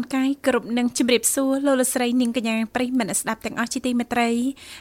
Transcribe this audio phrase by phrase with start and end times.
[0.00, 4.30] ញ្ញាតលំអរកាយគ្រប់នឹងជម្រាបសួរលោកលស្រីនាងកញ្ញាប្រិយមិត្តស្ដាប់ទាំងអស់ជាទីមេត្រី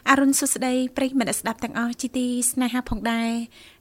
[0.09, 3.31] អរុនសុស្ដីប្រិយមិត្តស្ដាប់ទាំងអស់ជាទីស្នេហាផងដែរ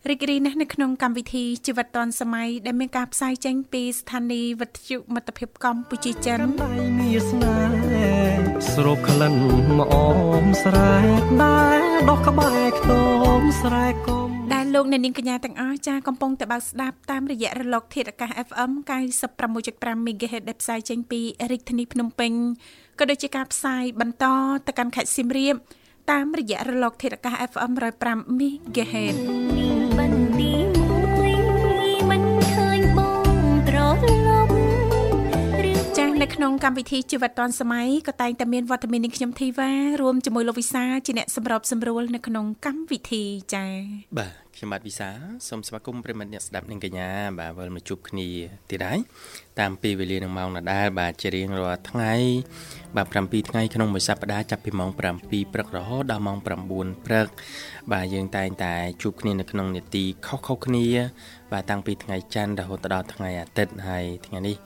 [0.09, 7.79] រីករាយណាស់នៅក្នុងកម្មវិធីជីវិតឌွန်សម័យដែលមានការផ្សាយចេញពីស្ថានីយ៍វិទ្យុមិត្តភាពកម្ពុជាចិនដៃមានស្នេហ៍
[8.73, 9.35] ស្រូបក្លិន
[9.79, 9.97] មកអ
[10.45, 12.91] មស្រែកដែរដោះក្បែរខ្ទ
[13.41, 14.18] មស្រែកគុំដែ
[14.69, 18.71] លលោកអ្នកនាងកញ្ញាទាំងអស់ចាកំពុងតបស្ដាប់តាមរយៈរលក ធាតុអាកាស FM
[19.39, 22.33] 96.5 MHz ដែលផ្សាយចេញពីរាជធានីភ្នំពេញ
[22.99, 24.25] ក៏ដូចជាការផ្សាយបន្ត
[24.67, 25.55] ទៅកាន់ខេត្តសៀមរាប
[26.11, 27.73] តាមរយៈរលក ធាតុអាកាស FM
[28.07, 30.28] 105 MHz
[36.41, 43.73] ក្នុងកម្មវិធីជីវិតឌွန်សម័យក៏តែងតែមានវត្តមាននឹងខ្ញុំធីវ៉ារួមជាមួយលោកវិសាជាអ្នកសម្របសម្រួលនៅក្នុងកម្មវិធីចា៎
[44.19, 45.11] បាទខ្ញុំបាទវិសា
[45.49, 48.29] សូមស្វាគមន៍ប្រិមិត្តអ្នកស្ដាប់និងកញ្ញាបាទវិលមកជួបគ្នា
[48.71, 48.99] ទៀតហើយ
[49.61, 52.15] តាមពេលវេលានឹងម៉ោងដដែលបាទជារៀងរាល់ថ្ងៃ
[52.97, 57.27] បាទ7ថ្ងៃក្នុងមួយសប្ដាហ៍ចាប់ពីម៉ោង7ព្រឹករហូតដល់ម៉ោង9ព្រឹក
[57.93, 60.87] បាទយើងតែងតែជួបគ្នានៅក្នុងនេតិខុសៗគ្នា
[61.53, 64.57] បាទតាំងពីថ្ងៃច័ន្ទរហូតដល់ថ្ងៃអាទិត្យហើយថ្ងៃនេះ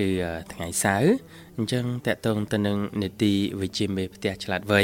[0.00, 0.10] គឺ
[0.52, 1.12] ថ្ងៃសៅរ៍
[1.58, 4.82] អញ្ចឹងតកតងទៅនឹងនេតិវិជ្ជាមេផ្ទះឆ្លាតវៃ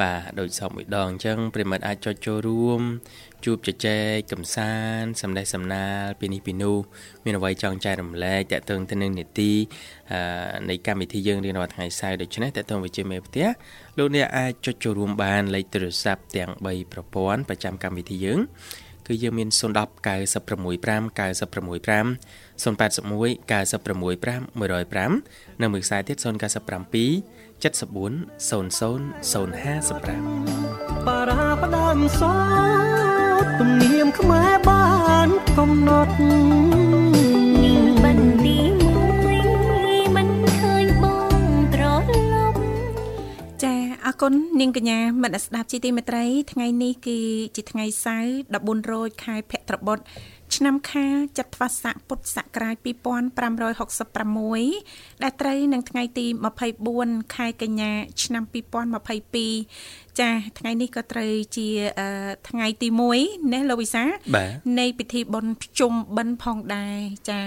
[0.00, 2.80] បាទដូចសពមួយដងអញ្ចឹងប្រិមិត្តអាចចុចចូលរួម
[3.44, 3.98] ជួបជជែ
[4.30, 6.78] កកំសាន្តសំដេះសំណាលពីនេះពីនោះ
[7.24, 9.52] មានអ្វីចង់ចែករំលែកតកតងទៅនឹងនីតិ
[10.68, 13.46] នៃកម្មវិធីយើងរៀនរាល់ថ្ងៃសៅរ៍ដូច្នេះតកតងវិជ្ជាមេផ្ទះ
[13.98, 18.40] លោកអ្នកអាចចុចចូលរួមបានលេខទូរស័ព្ទទាំង3ប្រព័ន្ធប្រចាំកម្មវិធីយើង
[19.06, 19.60] គឺយើងមាន010
[20.06, 26.24] 965 965 081 965 105នៅមួយខ្សែទៀត097
[27.62, 29.00] 74 00
[29.32, 32.36] 055បារាផ្ដាំសោ
[33.42, 34.86] តទំនៀមខ្មែរបា
[35.26, 36.14] នកំណត់
[37.64, 41.04] នាងបន្ទីមួយមិនឃើញប
[41.40, 41.42] ង
[41.74, 41.82] ត្រ
[42.32, 42.56] ឡប់
[43.62, 43.74] ចា
[44.04, 47.18] អរគុណនាងកញ្ញាមិត្តស្ដាប់ជីទីមេត្រី ថ្ងៃនេះគឺ
[47.56, 49.98] ជាថ្ងៃសៅរ៍14រោចខែភទ្របទ
[50.56, 56.26] ឆ្នាំខាលចត្វាស័កពុទ្ធសករាជ2566ដែលត្រូវនឹងថ្ងៃទី
[56.80, 57.92] 24ខែកញ្ញា
[58.22, 61.68] ឆ្នាំ2022 ចាថ្ងៃនេះក៏ត្រូវជា
[62.48, 62.88] ថ្ងៃទី
[63.20, 64.04] 1ណាលោកវិសា
[64.78, 66.98] នៃពិធីបុណ្យភ្ជុំបិណ្ឌផងដែរ
[67.30, 67.40] ចា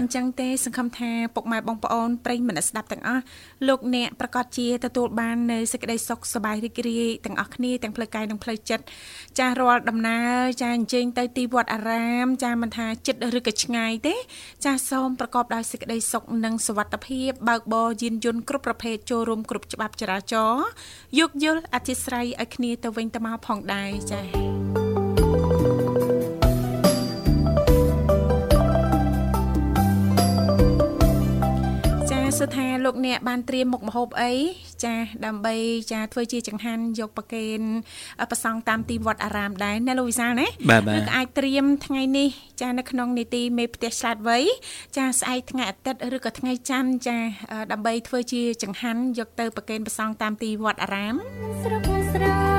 [0.00, 3.22] អញ្ចឹងទេសង្ឃឹមថាពុកម៉ែបងប្អូនប្រិយមិត្តស្ដាប់ទាំងអស់
[3.68, 8.84] លោកអ្នកប្រកាសជាទទួលបាននៅសេចក្តីសុខសប្បាយរីករាយទាំងអស់គ្នាទាំងផ្លូវកាយនិងផ្លូវចិត្ត
[9.38, 14.14] ចារាល់ដំណើរចាអញ្ជើញទៅទីវត្តអារាម ចាមិនថាចិត្តឬក៏ឆ្ងាយទេ
[14.64, 20.66] ចាសូមប្រកបដោយសេចក្តីសុខនិងសុវត្ថិភាពបើកបរយានយន្តគ្រប់ប្រភេទចូលរួមគ្រប់ច្បាប់ចរាចរណ៍
[21.18, 24.65] យោគយល់អធិស្ឋានឲ្យគ្នាទៅវិញទៅមកផងដែរចា៎
[32.40, 34.32] សួរថាលោកអ្នកបានត្រៀមមុខម្ហូបអី
[34.84, 34.94] ចា
[35.26, 35.54] ដើម្បី
[35.92, 37.60] ចាធ្វើជាចង្ហាន់យកប្រគេន
[38.30, 40.46] ប្រសង់តាមទីវត្តអារាមដែរណាលោកវិសាលណា
[40.98, 42.28] ឬក៏អាចត្រៀមថ្ងៃនេះ
[42.62, 44.38] ចានៅក្នុងនីតិមេផ្ទះឆ្លាតវៃ
[44.96, 47.18] ចាស្អែកថ្ងៃអាទិត្យឬក៏ថ្ងៃច័ន្ទចា
[47.72, 51.14] ដើម្បីធ្វើជាចង្ហាន់យកទៅប្រគេនប្រសង់តាមទីវត្តអារាម
[51.62, 51.82] ស្រុក
[52.12, 52.55] ស្រែចឹ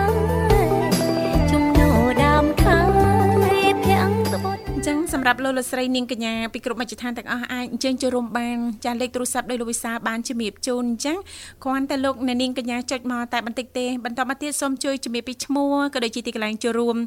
[5.20, 11.18] សម្រាប់លោកលោកស្រីនាងកញ្ញាពីគ្រប់មជ្ឈដ្ឋានទាំងអស់អាចអញ្ជើញចូលរួមបានចាស់លេខទូរស័ព្ទដោយលោកវិសាបានជំរាបជូនអញ្ចឹង
[11.64, 16.98] គ្រាន់តែលោកអ្នកនាងកញ្ញាចុចមកតែបន្តិចទេបន្តមកទៀតសូមជួយជំរាបពីឈ្មោះក៏ដូចជាទីកន្លែងចូលរួម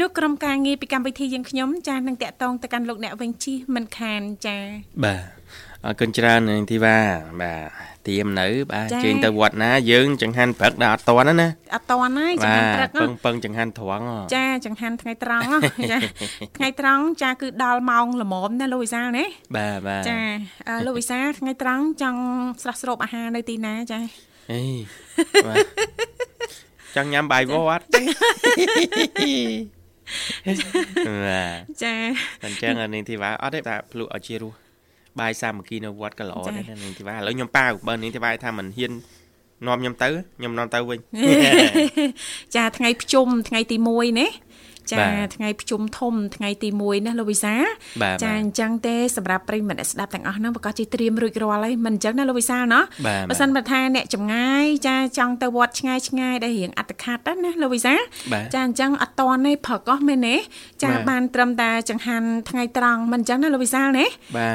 [0.00, 4.56] នោះក្រុមការងារពីកម្មវិធីយើងខ្ញុំចាស់នឹងតាក់ទងទៅកាន់លោកអ្នកវិញជិះមិនខានចា
[5.04, 5.37] បាទ
[5.86, 6.98] អរគុណច្រើននាងធីវ៉ា
[7.42, 14.04] បាទទៀមនៅ បាទជើញទៅវត្តណាយើងចង្ហាន់ព្រឹកដល់អត់តន់ណាអត់តន់ហើយចង្ហាន់ព្រឹកពឹងពឹងចង្ហាន់ត្រង់
[14.34, 15.48] ចាចង្ហាន់ថ្ងៃត្រង់
[15.92, 15.98] ចា
[16.56, 19.24] ថ្ងៃត្រង់ចាគឺដល់ម៉ោងល្មមណាលោកវិសាលណា
[19.56, 20.20] បាទបាទចា
[20.86, 22.20] លោកវិសាលថ្ងៃត្រង់ចង់
[22.62, 24.00] ស្រស់ស្រូបអាហារនៅទីណាចា
[24.52, 24.62] អេ
[25.46, 25.56] បាទ
[26.96, 27.82] ចង់ញ៉ាំបាយវត្តបាទ
[31.82, 31.94] ចា
[32.44, 34.58] អញ្ចឹងនាងធីវ៉ាអត់ទេតែភ្លុកឲ្យជារស់
[35.20, 38.92] បាយសាមគ្គីនៅវត្តក៏ល្អដែរនាងធីវ៉ាឥឡូវខ្ញុំប៉ាវបើនាងធីវ៉ាថាមិនហ៊ាន
[39.66, 40.08] នាំខ្ញុំទៅ
[40.38, 40.98] ខ្ញុំនាំទៅវិញ
[42.56, 44.26] ចាថ្ងៃភ្ជុំថ្ងៃទី1ណា
[44.92, 44.98] ចា
[45.34, 47.54] ថ្ងៃភ្ជុំធំថ្ងៃទី1ណាលោកវិសា
[48.22, 52.82] ចាអញ្ចឹងទេសម្រាប់ប្រិយមិត្តអ្នកស្ដាប់ទាំងអស់ហ្នឹងប្រកាសជាត្រៀមរួចរាល់ហើយមិនអញ្ចឹងណាលោកវិសាណោះ
[53.30, 57.94] បើសិនបើថាអ្នកចម្ងាយចាចង់ទៅវត្តឆ្ងាយឆ្ងាយដែលរៀងអត្តខាត់ណាលោកវិសា
[58.54, 60.36] ចាអញ្ចឹងអត់តន់ទេព្រឹកអស់មែនទេ
[60.82, 64.06] ចាបានត្រឹមតែចង្ហាន់ថ្ងៃត្រង់មិនអញ្ចឹងណាលោកវិសាលណា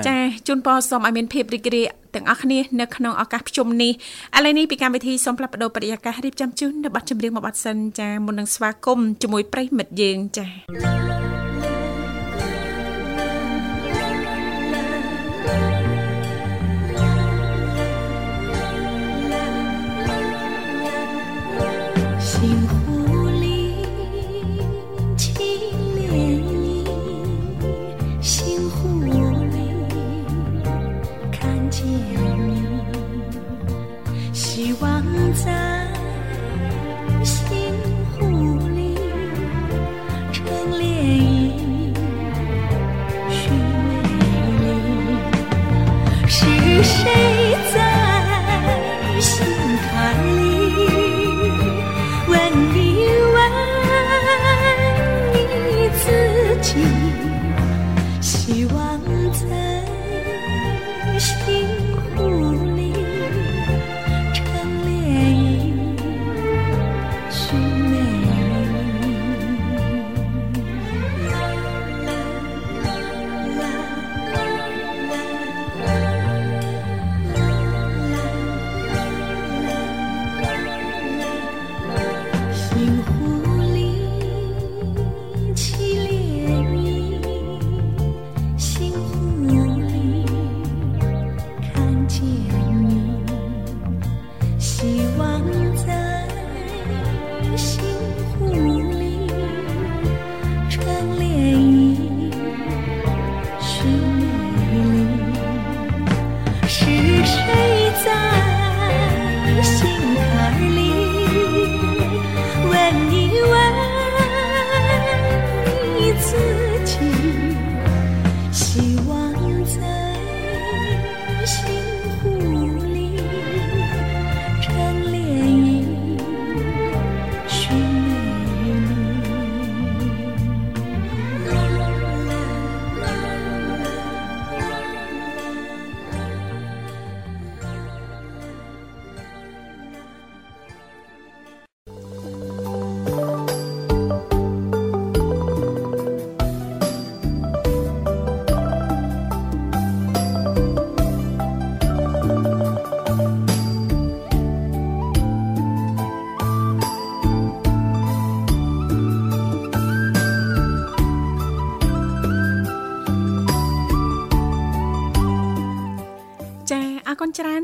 [0.07, 0.15] ចា
[0.47, 3.91] ជូនពរសូមឲ្យមានភាពរីករាយ ទាំងអស់គ្នានៅក្នុងឱកាសប្រជុំនេះ
[4.37, 11.42] ឥឡូវនេះពីកម្មវិធីសូមផ្លាប់បដោបរិយាកាសរៀបចំជូននៅប័ណ្ណចម្រៀងមួយប័ណ្ណសិនចាមុននឹងស្វាគមន៍ជាមួយប្រិយមិត្តយើងចា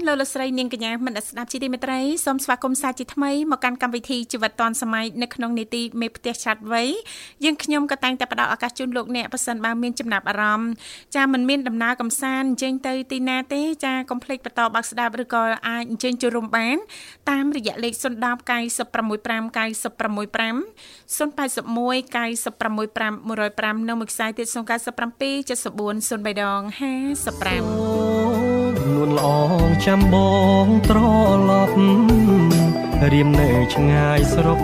[0.09, 6.89] លោកលោកស្រីនាងកញ្ញាមិនស្ដាប់ជីទីមេត្រីសូមស្វាគមន៍សាជាថ្មីមកកាន់កម្មវិធីជីវិតឌွန်សម័យនៅក្នុងនីតិមេផ្ទះឆាត់វ័យ
[7.43, 10.71] យើងខ្ញុំក៏តែងតែផ្ដល់ឱកាសជូនលោកអ្នកប៉ះសិនបើមានចំណាប់អារម្មណ៍
[11.15, 16.77] ចាមិនមានដំណើរកំសាន្តអញ្ជើញទៅទីណាទេចាកុំភ្លេចបន្តបើកស្ដាប់ឬក៏អាចអញ្ជើញចូលរួមបាន
[17.29, 20.59] តាមរយៈលេខ010 965 965
[21.17, 26.61] 081 965 105និងមួយខ្សែទៀត097 74 03ដង
[28.55, 28.58] 55
[28.95, 29.29] នួនល្អ
[29.85, 30.15] ចាំប
[30.65, 30.97] ងត្រ
[31.49, 31.75] ឡប់
[33.13, 34.61] រៀមនៅឆ្ងាយស្រុក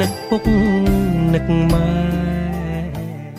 [0.00, 0.44] នឹកពុក
[1.34, 1.90] នឹកម៉ែ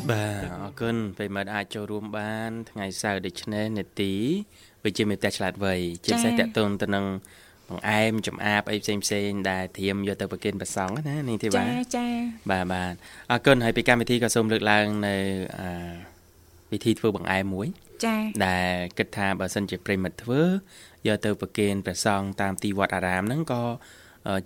[0.10, 4.14] បាទអរគុណពេលមកអាចចូលរួមបាន ថ្ងៃសៅរ៍ដូច្នេះនេតិ
[4.84, 7.06] វិជ្ជាមេផ្ទះឆ្លាតវៃជាពិសេសតកតូនទៅនឹង
[7.70, 12.08] បង្អែមចំអាបអីផ្សេងផ្សេងដែលត្រៀមយកទៅប្រគិនប្រសងណានេះទេបាទចាចា
[12.52, 12.94] បាទបាទ
[13.32, 15.16] អរគុណហើយពីកម្មវិធីក៏សូមលើកឡើងនៅ
[16.74, 17.68] វិធីធ្វើបង្អែមមួយ
[18.06, 20.42] ចា៎ដែលគិតថាបើសិនជាប្រិមិត្តធ្វើ
[21.08, 23.64] យកទៅប្រគេនព្រះសង្ឃតាមទីវត្តអារាមហ្នឹងក៏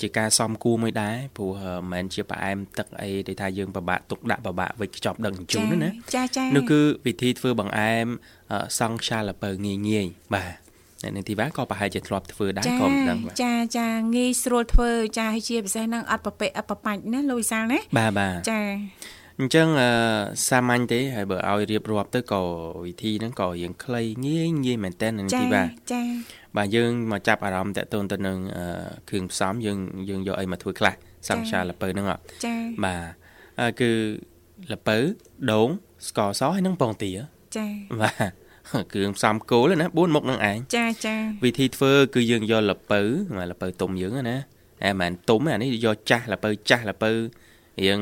[0.02, 1.52] ជាការសំគួរមួយដែរព្រោះ
[1.82, 8.06] មិនមែនជាផ្អែមទឹកអីដែលថាយើងពិបាកទុកដាក់ពិបាកវិចខ្ចប់ដឹកជញ្ជូនណាចាចានោះគឺវិធីធ្វើបង្អែម
[8.80, 10.54] សង់ខ្យាលពៅងាយងាយបាទ
[11.04, 18.62] អ្នកនាងធីវ៉ាក៏ប្រហែលជាធ្លាប់ធ្វើដែរក៏មិនដឹងបាទចាចាងាយស្រួលធ្វើចាហើយជាពិសេសហ្នឹងអត់ប្រពេអត់ប្របាច់ណាលោកវិសាលណាបាទបាទចា
[19.40, 19.68] អញ្ចឹង
[20.48, 22.42] សាមញ្ញទេហើយបើឲ្យរៀបរាប់ទៅក៏
[22.86, 26.02] វិធីហ្នឹងក៏រៀងខ្លីងាយងាយមែនតើនាងធីវ៉ាចា
[26.58, 28.38] បាទយើងមកចាប់អារម្មណ៍តទៅទៅនឹង
[29.10, 29.78] គ្រឿងផ្សំយើង
[30.10, 30.94] យើងយកអីមកធ្វើខ្លះ
[31.30, 32.08] សង្ខារលពៅហ្នឹង
[32.46, 33.92] ចាបាទគឺ
[34.72, 34.98] លពៅ
[35.52, 35.70] ដូង
[36.08, 37.12] ស្ករសហើយនឹងពងទា
[37.58, 37.68] ចា
[38.02, 38.32] បាទ
[38.94, 43.02] គ្រឿងផ្សំគោលណា4មុខនឹងឯងចាចាវិធីធ្វើគឺយើងយកលពៅ
[43.52, 44.38] លពៅទុំយើងណា
[44.84, 47.12] តែមិនទុំអានេះយកចាស់លពៅចាស់លពៅ
[47.84, 48.02] រៀង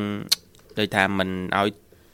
[0.80, 1.70] ដូចថាមិនឲ្យ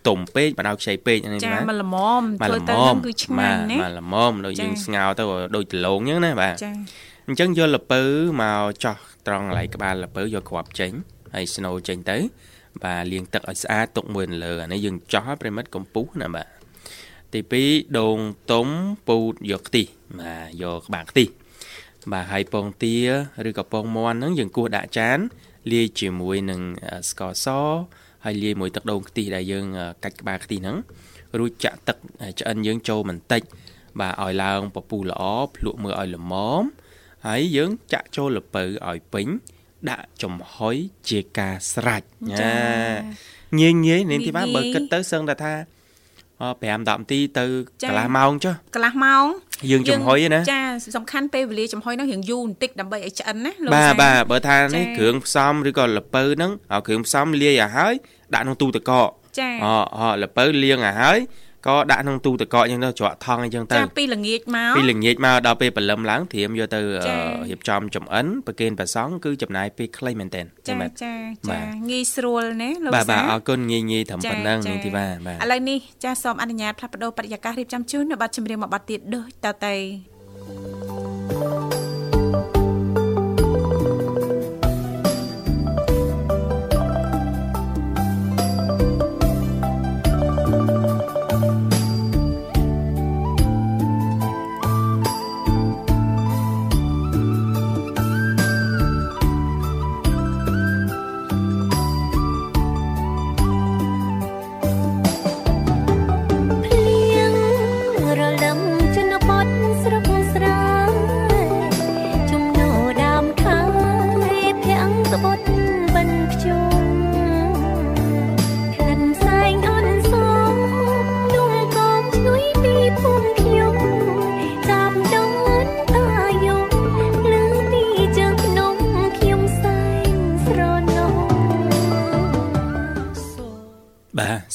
[0.07, 5.23] ទុំពេកមិនឲ្យខ្ចីពេកហ្នឹងចាមិនល្មមធ្វើទៅនឹងគឺឆ្ងាញ់ណាមិនល្មមដូចយើងស្ងោរទៅ
[5.55, 6.71] ដូចដលងអញ្ចឹងណាបាទចា
[7.27, 8.01] អញ្ចឹងយកលពៅ
[8.41, 8.97] មកចោះ
[9.27, 10.91] ត្រង់កន្លែងក្បាលលពៅយកគ្រាប់ចេញ
[11.35, 12.17] ហើយស្នូលចេញទៅ
[12.83, 16.47] បាទលាងទឹកឲ្យស្អាតទុកមួយលើអានេះយើងចោះឲ្យប្រិមិត្តកំពុះណាបាទ
[17.33, 18.17] ទី2ដូង
[18.51, 18.67] ទុំ
[19.07, 19.85] ពូតយកខ្ទិះ
[20.19, 21.27] បាទយកក្បាលខ្ទិះ
[22.11, 22.95] បាទហើយពងទា
[23.47, 25.17] ឬក៏ពងមាន់ហ្នឹងយើងគោះដាក់ចាន
[25.71, 26.61] លាយជាមួយនឹង
[27.09, 27.47] ស្ករស
[28.25, 29.65] ហើយលាយមួយទឹកដូងខ្ទិះដែលយើង
[30.03, 30.77] កាច់ក្បាលខ្ទិះហ្នឹង
[31.39, 31.97] រួចចាក់ទឹក
[32.39, 33.41] ឆ្អិនយើងចូលបន្តិច
[33.99, 35.23] បាទឲ្យឡើងពពុះល្អ
[35.55, 36.63] ភ្លក់មើលឲ្យល្មម
[37.27, 39.27] ហើយយើងចាក់ចូលលពៅឲ្យពេញ
[39.89, 40.75] ដាក់ចំហុយ
[41.09, 42.55] ជាការស្រេចណា
[43.59, 45.53] ងាយងាយនាងទីបាទបើគិតទៅសឹងតែថា
[46.39, 47.45] 5 10នាទីទៅ
[47.87, 49.25] កន្លះម៉ោងចុះកន្លះម៉ោង
[49.71, 50.61] យើងចំហុយណាចា
[50.97, 57.93] សំខាន់ពេលវេលាចំហុយហ្នឹងរៀងយូរបន្តិចដើម្បីឲ្យឆ្អិនណាលោកបាទបាទបើថានេះគ្រឿងផ្សំឬក៏លពៅហ្នឹងឲ្យគ្រឿងផ្សំលាយឲ្យហើយ
[58.33, 59.09] ដាក់ក្នុងទូទឹកកក
[59.39, 61.19] ចាអអលពៅលាងឲ្យហើយ
[61.67, 66.79] ក៏ដាក់ក្នុងទូទឹកកកអញ្ចឹងទៅច្រកថងអញ្ចឹងទៅចាពីល្ងាចមកពីល្ងាចមកដល់ពេលព្រលឹមឡើងត្រៀមយកទៅ
[67.49, 71.13] រៀបចំចំអិនប្រគេនព្រះសង្ឃគឺចំណាយពេលខ្លីមែនទែនចាចា
[71.49, 71.59] ចា
[71.89, 81.06] ងាយស្រួលណាលោកសាបាទបាទអរគុណងាយងាយត្រឹមប៉ុណ្ណឹងនាងធីវ៉ាបាទឥឡូវនេះចាសូមអនុញ្ញាតផ្លាស់ប្ដូរបរិយាកាសរៀបចំជូននៅប័ណ្ណចម្រៀងមួយប័ណ្ណទៀតដូចតទៅ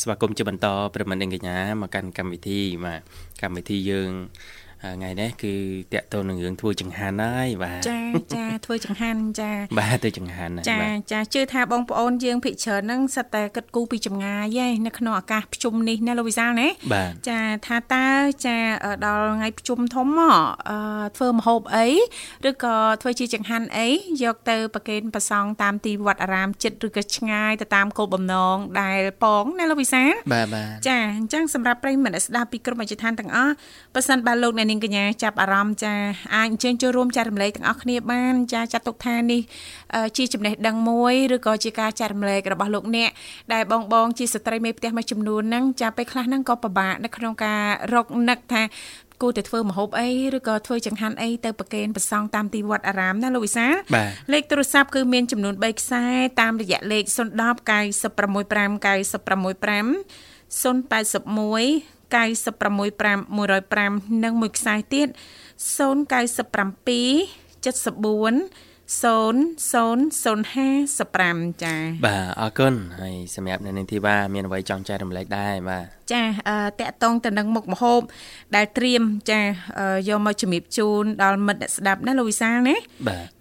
[0.03, 3.01] ស្វាគមន៍ជាបន្តប្រិមត្តកញ្ញាមកកាន់កម្មវិធីបាទ
[3.43, 4.11] កម្មវិធីយើង
[4.83, 5.55] ថ្ងៃនេះគឺ
[5.95, 7.99] តាក់ទងនឹងរឿងធ្វើចង្ហាន់ហើយបាទចា
[8.35, 10.79] ចាធ្វើចង្ហាន់ចា បាទធ្វើចង្ហាន់ចា
[11.13, 16.69] ចាជឿថាបងប្អូនយើងភិកច្រើនហ្នឹងសិតតែគិតគូរពីចម្ងាយឯងនៅក្នុងឱកាសភ្ជុំនេះណាលោកវិសាលណា
[17.29, 18.07] ចាថាតើ
[18.47, 18.57] ចា
[19.05, 20.09] ដល់ថ្ងៃភ្ជុំធំ
[20.69, 20.79] អឺ
[21.17, 21.89] ធ្វើម្ហូបអី
[22.49, 23.89] ឬក៏ធ្វើជាចង្ហាន់អី
[24.23, 33.53] យកទៅប្រគេនប្រសង់តាមទីវត្តអារាមចិត្តឬក៏ឆ្ងាយទៅតាមគោលបំណងដែលប៉ងណាលោកវិសាលបាទបាទចាអញ្ចឹងសម្រាប់ប្រិយមិត្តស្ដាប់ពីក្រុមអចិន្តានទាំងអស់
[33.95, 35.95] ប៉ះសិនបើលោកអ្នកនាងកញ្ញាចាប់អារម្មណ៍ចា
[36.35, 39.41] អាចអញ្ជើញចូលរួមចែករំលែកទាំងអស់គ្នាបានចាចាត់ទុកថានេះ
[40.17, 43.11] ជាចំណេះដឹងមួយឬក៏ជាការចែករំលែករបស់លោកអ្នក
[43.53, 47.63] ដែលបងបងជាស្ត្រីមេផ្ទះមួយចំនួនហ្នឹងចាពេលខ្លះហ្នឹងក៏ពិបាកនៅក្នុងការ
[47.95, 48.63] រកនឹកថា
[49.23, 53.67] គួរតែធ្វើម្ហូបអីឬក៏ធ្វើចង្ហាន់អីទៅប្រគេនប្រសង់តាមទីវត្តអារាមណាលោកវិសា
[54.33, 56.05] លេខទូរស័ព្ទគឺមានចំនួន3ខ្សែ
[56.41, 57.23] តាមរយៈលេខ010 965
[60.43, 65.17] 965 081 0965 105និងមួយខ្សែទៀត097
[67.63, 71.75] 74 00055ចា
[72.07, 78.01] បាទអរគុណហើយសម្រាប់នៅនាងធីវ៉ាមានអ្វីចង់ចែករំលែកដែរបាទចាអឺតកតងទៅនឹងមុខម្ហូប
[78.57, 79.41] ដែលត្រៀមចា
[80.09, 82.77] យកមកជំរាបជូនដល់មិត្តអ្នកស្ដាប់ណាលោកវិសាលណា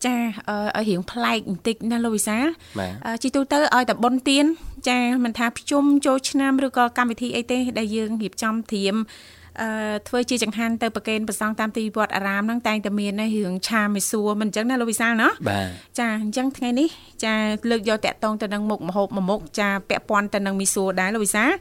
[0.05, 2.45] ចាឲ្យរៀងប្លែកបន្តិចណាលោកវិសាល
[3.23, 4.45] ជីទូទៅឲ្យតែប៉ុនទៀន
[4.89, 8.95] ចាមិនថាភ្ជុំចូលឆ្នាំឬក៏កម្មវិធីអីទេដែលយើងរៀបចំត្រៀម
[9.59, 9.69] អឺ
[10.07, 15.67] ធ្វើជាចង្ហាន់ទៅប្រគេនប្រសង់តាមទីវត្តអារាមហ្នឹងតែងតែមានរឿងឆាមីសួរមិនអញ្ចឹងណាលោកវិសាលណាបាទ
[15.99, 16.89] ចាអញ្ចឹងថ្ងៃនេះ
[17.25, 17.35] ចា
[17.69, 21.51] លើកយកតាក់តងទៅនឹងមុខម្ហូបមួយមុខចាពាក់ព័ន្ធទៅនឹងមីសួរដែរលោកវិសាល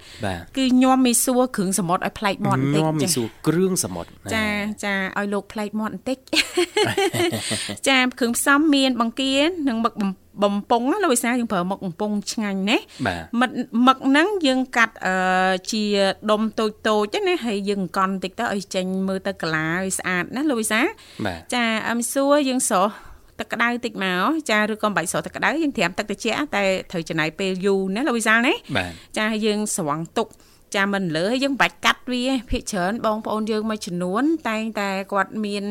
[0.57, 4.47] គឺញោមមីសួរគ្រឿងសមុទ្រឲ្យប្លែកមាត់បន្តិចញោមមីសួរគ្រឿងសមុទ្រចា
[4.85, 6.19] ចាឲ្យលោកប្លែកមាត់បន្តិច
[7.89, 9.35] ចាគ្រឿងផ្សំមានបង្គា
[9.69, 10.11] និងមឹកបំ
[10.43, 12.79] បំពង់លោកវិសាយើងប្រើមឹកបំពង់ឆ្ងាញ់ណា
[13.41, 13.51] មឹក
[13.87, 15.15] មឹកហ្នឹងយើងកាត់អឺ
[15.73, 15.85] ជា
[16.31, 20.81] ដុំតូចតូចណាហើយយើងកន់តិចទៅឲ្យចេញមើលទៅកាឡាឲ្យស្អាតណាលោកវិសា
[21.55, 22.93] ចាអឹមសួរយើងស្រស់
[23.41, 28.55] ទឹកក្តៅតិចមកចាឬក៏មិនបាច់ស្រស់ទឹកក្តៅយើងត្រាំទឹកត្រជាក់តែត្រូវចំណាយពេលយូរណាលោកវិសាលណា
[29.19, 30.29] ចាយើងស្រង់ទុក
[30.77, 35.65] ចាមិនលើហើយយើងបាច់កាត់វាភាកច្រើនបងប្អូនយើងមួយចំនួន តែងតែគាត់មាន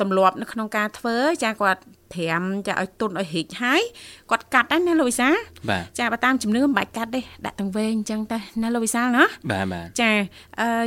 [0.00, 1.80] ទម្លាប់នៅក្នុងការធ្វើ ចាគាត់
[2.14, 3.80] ត្រាំចាឲ្យទុនឲ្យរីកហើយ
[4.30, 5.28] គាត់កាត់ដែរណាលោកវិសា
[5.98, 10.10] ចាបើតាមជំនឿមិនបាច់កាត់ទេដាក់ទាំងវែងអញ្ចឹងតែណាលោកវិសាណាបាទបាទចា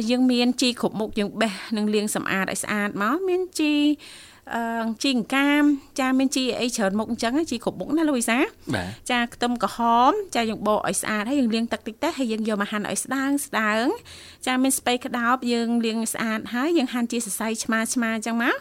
[0.09, 4.37] យើងមានជីគ្រប់មុខយើងបេះនិងលាងសម្អាតឲ្យស្អាតមកមានជីអឺ
[5.03, 5.63] ជីអង្កាម
[5.99, 8.37] ចាមានជីអីច្រើនមុខអញ្ចឹងជីគ្រប់មុខណាលោកវិសា
[9.11, 13.85] ចាខ្ទឹមក្រហមចាយើងបកឲ្យស្អាតហើយយើងលាងទឹកតិចទៅហើយយើងយកមកហាន់ឲ្យស្ដើងស្ដើង
[14.47, 18.55] ចាមានស្ពៃក្តោបយើងលាងស្អាតហើយយើងហាន់ជាសរសៃឆ្មាឆ្មាអញ្ចឹងមក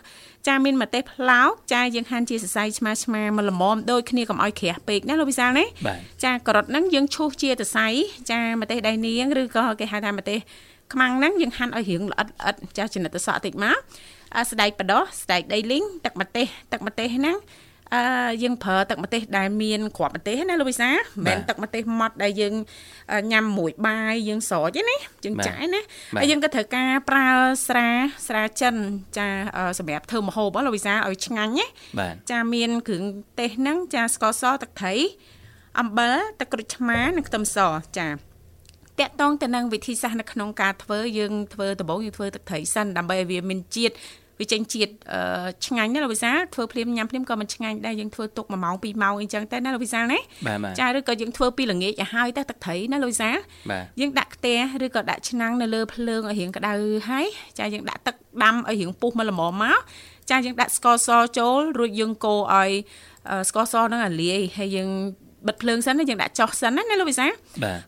[0.48, 5.64] ចាមានម្ទេសផ្លោកចាយើងហាន់ជាសរសៃឆ្មាឆ្មាមកល្មមដូចគ្នាកុំឲ្យក្រាស់ពេកណាលោកវិសាលណា
[6.24, 7.86] ចាការ៉ុតហ្នឹងយើងឈូសជាសរសៃ
[8.30, 10.38] ចាម្ទេសដៃនាងឬក៏គេហៅថាម្ទេស
[10.92, 13.76] ខ្មាំងហ្នឹងយើងហាន់ឲ្យរៀងល្អិតល្អិតចាចំណិតទៅសក់តិចមក
[14.50, 17.36] ស្ដែកបដោះស្ដែកដីលីងទឹកម្ទេសទឹកម្ទេសហ្នឹង
[17.94, 18.02] អឺ
[18.42, 22.54] យើងប្រើទឹកម្ទេសដែលមានគ្រាប់ម្ទេសណាលោកវិសាមិនមែនទឹកម្ទេសម៉ត់ដែលយើង
[23.32, 25.82] ញ៉ាំមួយបាយយើងស្រោចទេណាយើងចាយណា
[26.20, 27.28] ហើយយើងក៏ត្រូវការប្រើ
[27.68, 27.88] ស្រា
[28.26, 28.74] ស្រាចិន
[29.18, 29.26] ចា
[29.78, 31.66] សម្រាប់ធ្វើម្ហូបលោកវិសាឲ្យឆ្ងាញ់ណា
[32.30, 33.04] ចាមានគ្រឿង
[33.40, 34.94] ទេសហ្នឹងចាស្ករសទឹកត្រី
[35.80, 37.58] អំបិលទឹកក្រូចឆ្មានិងខ្ទឹមស
[37.98, 38.06] ចា
[39.00, 43.94] តកតងទៅនឹងវិធីសាស្ត្រនៅក្នុងការធ្វើយើងធ្វើដំបូងយើងធ្វើទឹកត្រីសិនដើម្បីឲ្យវាមានជាតិ
[44.40, 44.92] វាចេញជាតិ
[45.66, 50.20] ឆ្ងាញ់ណាលោកវិសាលធ្វើភ្លាមញ៉ាំភ្លាមក៏មិនឆ្ងាញ់ដែរយើងធ្វើទុក1ម៉ោង2ម៉ោងអីចឹងតែណាលោកវិសាលណា
[50.80, 53.36] ចាឬក៏យើងធ្វើពីល្ងាចឲ្យហើយតែទឹកត្រីណាលោកវិសាល
[54.00, 56.72] យើងដាក់ខ្ទះឬក៏ដាក់ឆ្នាំងនៅលើភ្លើងឲ្យរៀងក្តៅ
[57.10, 57.26] ហើយ
[57.58, 59.78] ចាយើងដាក់ទឹកដាំឲ្យរៀងពុះមកល្មមមក
[60.30, 62.70] ចាយើងដាក់ស្ករសចូលរួចយើងកូរឲ្យ
[63.48, 64.90] ស្ករសហ្នឹងអាលាយហើយយើង
[65.48, 67.26] បិទភ្លើងសិនយើងដាក់ចុះសិនណាណាលោកវិសា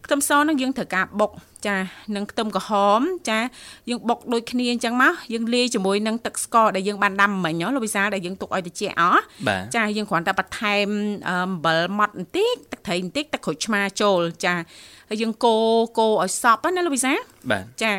[0.04, 1.30] ខ្ទឹមសហ្នឹងយើងត្រូវការបុក
[1.66, 1.76] ចា
[2.16, 3.00] នឹងខ្ទឹមក្រហម
[3.30, 3.38] ចា
[3.90, 9.02] យើងបុកដូចគ្នាអញ្ចឹងមកយើងលាយជាមួយនឹងទឹកស្ករដែលយើងបានដាំមិញលោកវិសាដែលយើងទុកឲ្យត្រជាក់អ
[9.76, 10.86] ចាយើងគ្រាន់តែបន្ថែម
[11.28, 14.54] អំបិលម៉ត់បន្តិចទឹកត្រីបន្តិចទឹកក្រូចឆ្មាចូលចា
[15.10, 15.66] ហើយយើងកូរ
[15.98, 17.12] កូរឲ្យសប់ណាលោកវិសា
[17.50, 17.92] បាទចា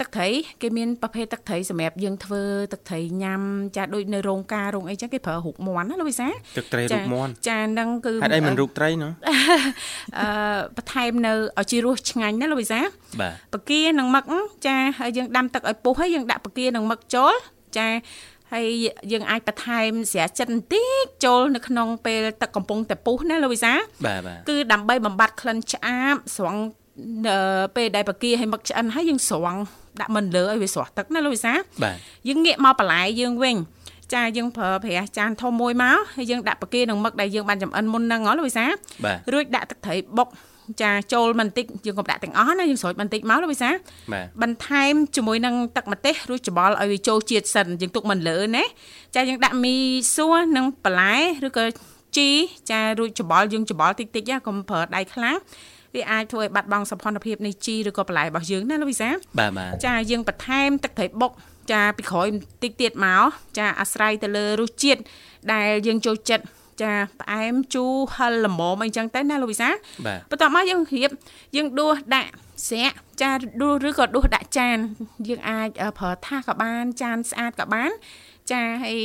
[0.00, 0.28] ទឹកត្រី
[0.62, 3.42] គេមានប្រភេទទឹកត្រីសម្រាប់យើងធ្វើទឹកត្រីញ៉ាំ
[3.76, 9.12] ចាដូចនៅរោងការរោងអីចឹងគេប្រើរូបមាន់ណាលោកវិសាទឹកត្រីរូបមាន់ចាហ្នឹងគឺហេតុអីមិនរូបត្រីណោះ
[10.20, 10.28] អឺ
[10.76, 12.80] បន្ថែមនៅឲ្យជារសឆ្ងាញ់ណាលោកវិសា
[13.20, 14.24] បាទបកានិងមឹក
[14.66, 17.32] ចាហើយយើងដាំទឹកឲ្យពុះហើយយើងដាក់បកានិងមឹកចូល
[17.78, 17.88] ចា
[18.52, 18.68] ហើយ
[19.12, 23.72] យើងអាចបន្ថែមស្រាចិនបន្តិចចូលនៅក្នុងពេលទឹកកំពុងតែពុះណាលោកវិសា
[24.06, 26.60] បាទបាទគឺដើម្បីបំបត្តិក្លិនឆ្អាបស្រង់
[27.76, 29.60] ពេលដែលបកាឲ្យមឹកឆ្អិនហើយយើងស្រង់
[30.00, 31.52] ដាក់មិនលើឲ្យវាស្រស់ទឹកណាលោកវិសា
[31.84, 31.96] បាទ
[32.28, 33.56] យើងងាកមកបន្លែយើងវិញ
[34.14, 38.64] ចាយើងប្រើប្រះចានធំមួយមកហើយយើងដាក់បកានិងមឹកដែលយើងបានចំអិនមុនហ្នឹងហ៎លោកវិសា
[39.32, 40.28] រួចដាក់ទឹកត្រីបុក
[40.82, 43.70] ចាចូលបន្តិចយើងកុំដាក់ទាំងអស់ណាយើងស្រោចបន្តិចមកលោកវិសា
[44.42, 48.64] បន្ថែមជាមួយនឹងទឹកម្ទេសរួចច្បល់ឲ្យវាចូលជាតិសិនយើងទុកមិនលើណា
[49.14, 49.74] ចាយើងដាក់មី
[50.14, 51.14] សួរនិងបន្លែ
[51.46, 51.64] ឬក៏
[52.16, 52.28] ជី
[52.70, 55.38] ចារួចច្បល់យើងច្បល់តិចតិចកុំប្រើដៃខ្លាំង
[55.94, 61.32] វាអាចធ្វើឲ្យបាត់បង់សោភ័ណភាពនៃជីឬក៏បន្លែរបស់យើងណាលោកវិសាបាទបាទចាយើងបន្ថែមទឹកត្រីបុក
[61.72, 63.22] ចាពីក្រោយបន្តិចទៀតមក
[63.58, 65.00] ចាអាស្រ័យទៅលើរសជាតិ
[65.52, 66.44] ដែលយើងចូលចិត្ត
[66.82, 69.68] ចាផ្អែមជូរហឹរល្មមអីចឹងទៅណាលោកវិសា
[70.30, 71.10] បន្ទាប់មកយើងរៀប
[71.56, 72.30] យើងដួសដាក់
[72.68, 74.76] ស្រាក់ចាដួសឬក៏ដួសដាក់ចាន
[75.28, 77.90] យើងអាចប្រើថាសក៏បានចានស្អាតក៏បាន
[78.52, 78.98] ចាហើយ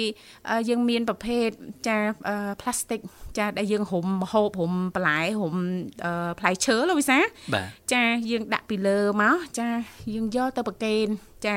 [0.69, 1.47] យើងមានប្រភេទ
[1.87, 1.97] ចា
[2.61, 2.99] ផ្លាស្ទិក
[3.37, 5.55] ចាដែលយើងរុំហូបរុំបន្លែរុំ
[6.39, 7.19] ផ្លែឈើលោកវិសា
[7.93, 9.67] ចាយើងដាក់ពីលើមកចា
[10.13, 11.07] យើងយកទៅប្រគេន
[11.45, 11.55] ចា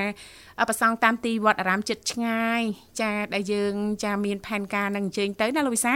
[0.68, 2.60] ប្រសងតាមទីវត្តអារាមចិត្តឆ្ងាយ
[3.00, 3.74] ចាដែលយើង
[4.04, 5.94] ចាមានផែនការនឹងអញ្ជើញទៅណាលោកវិសា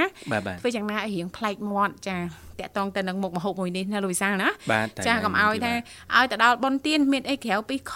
[0.60, 2.18] ធ្វើយ៉ាងណាឲ្យរៀងប្លែកមាត់ចា
[2.60, 4.50] តាក់តងទៅនឹងមុខមហូបមួយនេះណាលោកវិសាលណា
[5.06, 5.72] ចាកុំឲ្យថា
[6.16, 7.94] ឲ្យទៅដល់ប៉ុនទៀនមានអីក្រៅពីខ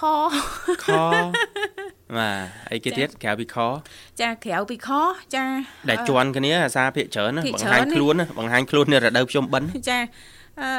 [0.85, 0.87] ខ
[2.15, 2.39] បាទ
[2.73, 3.57] អីគេទៀតក្រៅពីខ
[4.21, 4.89] ចាក្រៅពីខ
[5.35, 5.45] ចា
[5.89, 9.99] ដែលជន់គ្នាអាសាភាកច្រើនបង្ហាញខ្លួនបង្ហាញខ្លួននៅរដូវភ្ជុំបិណ្ឌចា
[10.61, 10.71] អឺ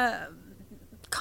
[1.16, 1.18] ខ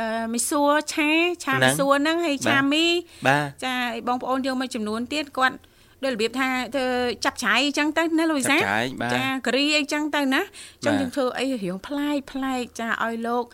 [0.00, 1.10] អឺមីសួរឆា
[1.44, 2.84] ឆាមីសួរហ្នឹងហើយឆាមី
[3.26, 5.56] បាទចាឲ្យបងប្អូនយកមួយចំនួនទៀតគាត់
[6.04, 6.86] ដូចរបៀបថាធ្វើ
[7.24, 10.40] ចាប់ឆាយអញ្ចឹងទៅណាលូវីសាចាការីអីចឹងទៅណា
[10.84, 13.44] ចឹងយើងធ្វើអីរៀងប្លែកប្លែកចាឲ្យលោក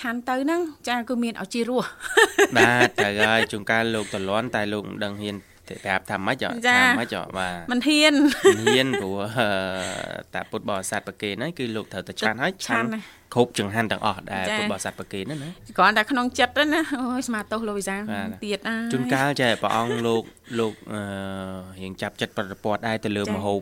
[0.00, 1.84] ឆាន់ទៅហ្នឹងចាគឺមានឲ្យជារស
[2.56, 5.36] បាទត្រូវហើយជួនកាលលោកតលន់តែលោកមិនដឹងហ៊ាន
[5.68, 8.14] ប្រាប់ថាម៉េចថាម៉េចបាទមិនហ៊ាន
[8.66, 9.20] ហ៊ានព្រោះ
[10.34, 12.88] តាពុទ្ធបរិស័ទប្រគេនហ្នឹងគឺលោកត្រូវតែឆាន់ហើយឆាន់
[13.34, 17.96] គ្រប់ចង្ហាន់ទាំងអស់ដែលពុទ្ធបរិស័ទប្រគេនហ្នឹងណាគ្រាន់តែក្នុងចិត្តហ្នឹងណាអូយស្មាទោសលោកវិសា
[18.44, 20.22] ទៀតអើជួនកាលចេះព្រះអង្គលោក
[20.58, 21.00] លោកអឺ
[21.80, 23.60] រៀងចាប់ចិត្តប្រតិព័ទ្ធដែរទៅលើមហូប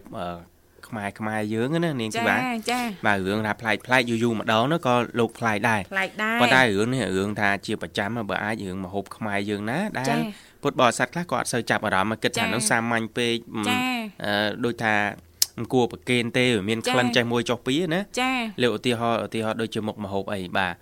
[0.88, 2.36] ខ្មែរខ្មែរយើងណានាងជីវ៉ា
[2.70, 10.16] ចាបាទរឿងថាប្លែកប្លែកយូរយូរម្ដងនោះក៏លោកប្លែកដែរប្លែកដែរប៉ុន្តែរឿងនេះរឿងថាជាប្រចាំបើអាចរឿងមហូបខ្មែរយើងណាដែល
[10.62, 13.36] ពុទ្ធបរិស័ទខ្លះក៏អត់សូវចាប់អារម្មណ៍មកគិតថានោះសាមញ្ញពេក
[14.24, 14.94] អឺដូចថា
[15.56, 20.72] មិនគួរប្រគេនទេមានក្លិនចេះមួយចុះពីណាចាលើឧទាហរណ៍ឧទាហរណ៍ដូចជាមុខមហូបអីបាទ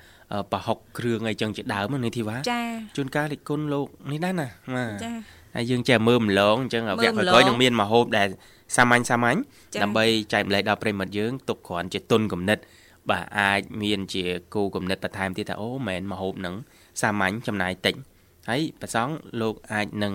[0.53, 2.63] ប្រហុកគ្រឿងអីចឹងជាដើមនេះធីវ៉ាចា
[2.97, 5.13] ជួនកាលលេខគុណលោកនេះដែរណាបាទចា
[5.57, 8.29] ហើយយើងចេះមើលម្លងអញ្ចឹងវគ្គក្រោយនឹងមានមហូបដែល
[8.77, 9.39] សាមញ្ញសាមញ្ញ
[9.83, 12.59] ដើម្បីចែកម្លែកដល់ប្រិមិត្តយើងទុកគ្រាន់ជាទុនគំនិត
[13.11, 16.55] បាទអាចមានជាគូគំនិតបន្ថែមទៀតថាអូមិនមែនមហូបនឹង
[17.03, 17.95] សាមញ្ញចំណាយតិច
[18.51, 19.09] ហើយប្រសង
[19.41, 20.15] លោកអាចនឹង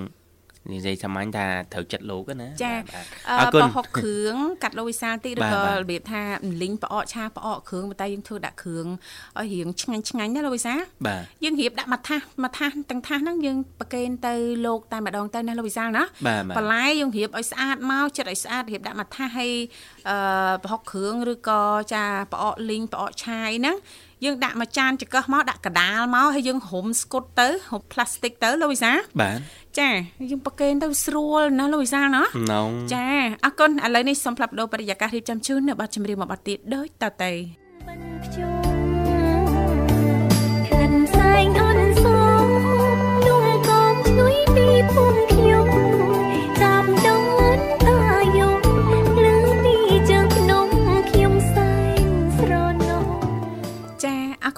[0.72, 2.74] និយាយសាមញ្ញថាត្រូវចិត្តលោកណាចា
[3.30, 6.22] អរគុណប្រហុកគ្រឿងកាត់លោវិសាលតិចឬក៏របៀបថា
[6.62, 8.88] លីងផ្អកឆាផ្អកគ្រឿងប៉ុន្តែយើងធ្វើដាក់គ្រឿង
[9.40, 10.74] ឲ្យរៀងឆ្ងាញ់ឆ្ងាញ់ណាលោវិសា
[11.44, 14.34] យើងរៀបដាក់មួយថាសមួយថាសទាំងថាសហ្នឹងយើងប្រគេនទៅ
[14.66, 16.04] លោកតែម្ដងទៅណាលោវិសាលណា
[16.58, 19.52] បន្លែយើងរៀបឲ្យស្អាតមកចិត្តឲ្យស្អាតរៀបដាក់មួយថាសឲ្យ
[20.10, 21.62] អឺប្រហុកគ្រឿងឬក៏
[21.94, 23.78] ចាផ្អកលីងផ្អកឆាយហ្នឹង
[24.26, 28.92] យើងដាក់មួយចានចង្កឹះមកដាក់កដាលមកហើយយើងរុំស្គុតទៅរុំផ្លាស្ទិកទៅលោកវិសា
[29.22, 29.40] បាទ
[29.80, 29.90] ចា
[30.32, 32.24] យើងប្រគេនទៅស្រួលណាលោកវិសាណា
[32.94, 33.06] ចា
[33.46, 37.32] អរគុណឥឡូវនេះសូមផ្លាប់បដោបរិយាកាសរៀបចំជូននៅប័ណ្ណចម្រៀងមួយប័ណ្ណទៀតដូចតទៅ
[38.36, 38.59] ខិ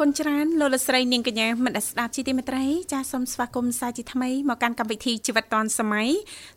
[0.03, 6.09] គុណច្រើនលោកលស្រីនាងកញ្ញាមិត្តស្ដាប់ជីទីមេត្រីចាសសូមស្វាគមន៍សាជាថ្មីមកកាន់កម្មវិធីជីវិតឌွန်សម័យ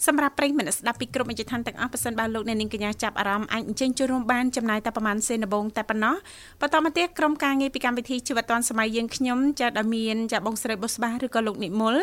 [0.07, 6.17] សម្រាប់ប្រិយមិត្តស្ដាប់ពីគ្រប់អញ្ជើញទាំងអស់ប៉ះសិនបើលោកអ្នកនាងកញ្ញាចាប់អារម្មណ៍អាចអញ្ជើញចូលរួមបានចំណាយតែប្រហែលសេនដបងតែប៉ុណ្ណោះ
[6.61, 11.97] បន្តមកទៀតក្រុមការងារពីកម្មវិធីជីវិតឌွန်សម័យយើងខ្ញុំចាដែលមានចាបងស្រីបុស្បាឬក៏លោកនិមល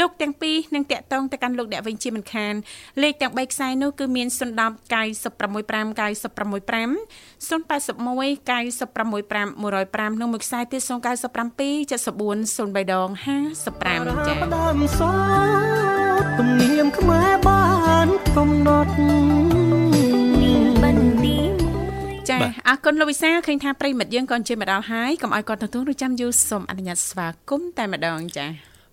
[0.00, 2.54] លោកទាំងពីរនឹងតាក់ទងទៅកាន់លោកអ្នកវិញជាមិនខាន
[3.02, 4.78] លេខទាំង3ខ្សែនោះគឺមាន010 965
[5.98, 6.98] 965
[7.48, 13.08] 081 965 105និងមួយខ្សែទៀត097 74 03ដង
[13.66, 15.12] 55ចា៎ដើមសោ
[16.38, 17.64] ទំនៀមខ្មែរបា
[18.06, 18.92] នកំណត់
[20.82, 21.36] បន្ទី
[22.28, 22.38] ចា
[22.68, 28.46] អរគុណលោកវិសាឃើញថាប្រិមិត្តយើងក៏អញ្ជើញមកដល់ហើយកុំឲ្យគាត់ទទួលឬចាំយូរសូមអនុញ្ញាតស្វាគមន៍តែម្ដងចា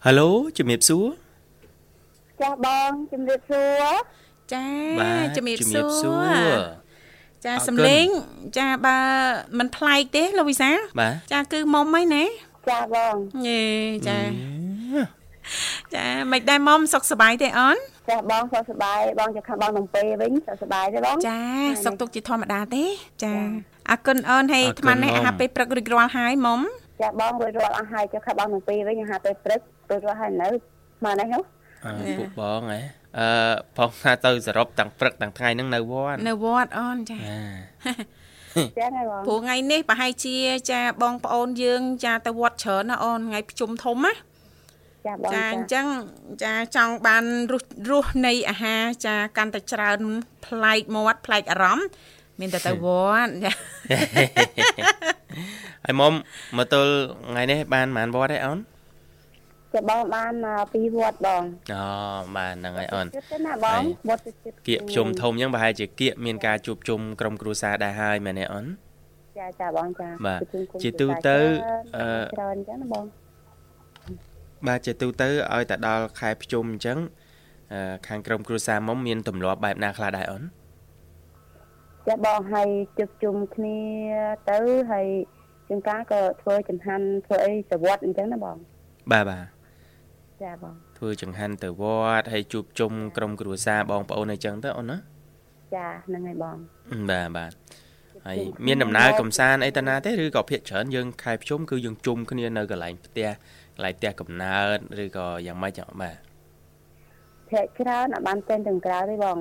[0.05, 1.05] ហៅឡូជំរាបសួរ
[2.41, 3.83] ចាបងជំរាបសួរ
[4.53, 4.65] ចា
[5.37, 5.57] ជំរាប
[6.01, 6.84] សួរ
[7.45, 8.07] ចាសំលេង
[8.57, 8.97] ចាបើ
[9.57, 10.71] មិនប្លែកទេលោកវិសា
[11.31, 12.23] ចាគឺមុំហីណា
[12.69, 13.13] ចាបង
[13.47, 13.63] យេ
[14.07, 14.17] ចា
[15.95, 17.77] ចាមិនដែរមុំសុខសប្បាយទេអូន
[18.09, 21.39] ចាបងសុខសប្បាយបងจะខាងបងនឹងពេលវិញសុខសប្បាយទេបងចា
[21.85, 22.83] សុខទុកជាធម្មតាទេ
[23.23, 23.33] ចា
[23.91, 26.59] អរគុណអូនហើយអាត្មានេះអាហារពេលព្រឹករួចរាល់ហើយមុំ
[27.01, 31.54] ចាបងរួចរាល់អស់ហើយចុះខាងបងនឹងពេលវិញអាហារពេលព្រឹករួចរាល់ហើយនៅស្មាននេះហ៎
[32.19, 32.81] ពួកបងហ៎
[33.19, 33.27] អឺ
[33.77, 37.17] ផងថាទៅសរុបទាំងព្រឹកទាំងថ្ងៃហ្នឹងនៅវត្តនៅវត្តអូនចា
[38.79, 40.37] ចាហើយបងព្រោះថ្ងៃនេះប្រហែលជា
[40.71, 44.13] ចាបងប្អូនយើងចាទៅវត្តច្រើនណាអូនថ្ងៃប្រជុំធំណា
[45.07, 45.85] ចាបងចាអញ្ចឹង
[46.43, 49.99] ចាចង់បានរសរសនៃអាហារចាកាន់តែច្រើន
[50.45, 51.87] ប្លែកមាត់ប្លែកអារម្មណ៍
[52.39, 52.87] មានតែទៅវ
[53.23, 53.51] ត្តចា
[55.85, 56.13] ហើយមុំ
[56.57, 56.91] មកទល់
[57.29, 58.59] ថ្ងៃនេះបានប៉ុន្មានវត្តទេអូន
[59.75, 60.33] ចាបងបាន
[60.73, 61.83] ពីវត្តបងអូ
[62.35, 68.65] បានហ្នឹងហើយអូនចិត្តណាបងវត្តចិត្តគៀកជុំធំអញ្ចឹងប្រហែលជាគៀកមានការជួបជុំក្រុមគ្រួសារដែរហើយមែនទេអូន
[69.39, 70.39] ចាចាបងចាបាទ
[70.83, 71.37] ជាទូទៅ
[71.97, 73.03] អឺច្រើនអញ្ចឹងណាបង
[74.67, 76.97] បាទជាទូទៅឲ្យតែដល់ខែភ្ជុំអញ្ចឹង
[78.07, 80.43] ខាងក្រុមគ្រួសារមុំមានទម្លាប់បែបណាខ្លះដែរអូន
[82.07, 83.77] ចាបងឲ្យជួបជុំគ្នា
[84.49, 84.59] ទៅ
[84.91, 85.07] ហើយ
[85.69, 88.57] ជាងការក៏ធ្វើចំហាន់ធ្វើអីសវត្តអញ្ចឹងណាបង
[89.11, 89.54] បាទបាទ
[90.43, 91.83] ចាបងធ្វើចង្ហាន់ទៅវ
[92.19, 94.97] ត្តហើយជួបជុំក្រុមគ្រួសារបងប្អូនអីចឹងទៅអូនណា
[95.75, 96.57] ចាហ្នឹងហើយបង
[97.09, 97.51] បាទបាទ
[98.27, 103.29] ហើយមានដំណើរកំសាន្តអីតាណាទេឬក៏ភាកច្រើនយើងខែភ្ជុំគឺយើងជុំគ្នានៅកន្លែងផ្ទះ
[103.75, 106.17] កន្លែងផ្ទះកំណើតឬក៏យ៉ាងម៉េចបាទ
[107.49, 109.37] ភាកច្រើនអត់បានចេញទាំងក្រៅទេបង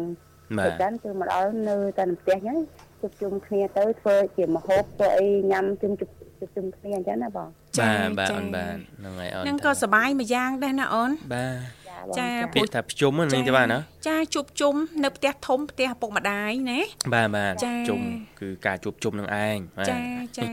[0.59, 2.59] បាទច្រើនគឺមកដល់នៅតែផ្ទះហ្នឹង
[3.00, 6.11] ជួបជុំគ្នាទៅធ្វើជាមហូបធ្វើអីញ៉ាំជុំជុំ
[6.54, 7.48] ជុំគ្នាអញ្ចឹងណាបង
[7.80, 16.80] បាទបាទអូនបាទហ្នឹងហើយអូនហ្នឹងក៏សុបាយមួយយ៉ាងដែរណាអូនបាទចាចាពាក្យថាប្រជុំហ្នឹងទេបាទណាចាជួបជុំនៅផ្ទះធំផ្ទះឪពុកម្ដាយណា
[17.14, 17.54] បាទបាទ
[17.88, 18.00] ជុំ
[18.40, 19.58] គឺការជួបជុំនឹងឯង
[19.90, 19.96] ចា
[20.38, 20.46] ចា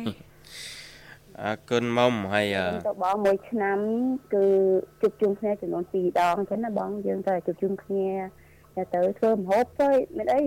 [1.44, 2.46] អរគុណមុំហើយ
[2.88, 3.78] ទៅបងមួយឆ្នាំ
[4.34, 4.46] គឺ
[5.02, 8.08] ជួបជុំគ្នាចំនួន2ដងអញ្ចឹងណាបងយើងទៅជួបជុំគ្នា
[8.94, 10.42] ទៅធ្វើម្ហូបទៅមានអី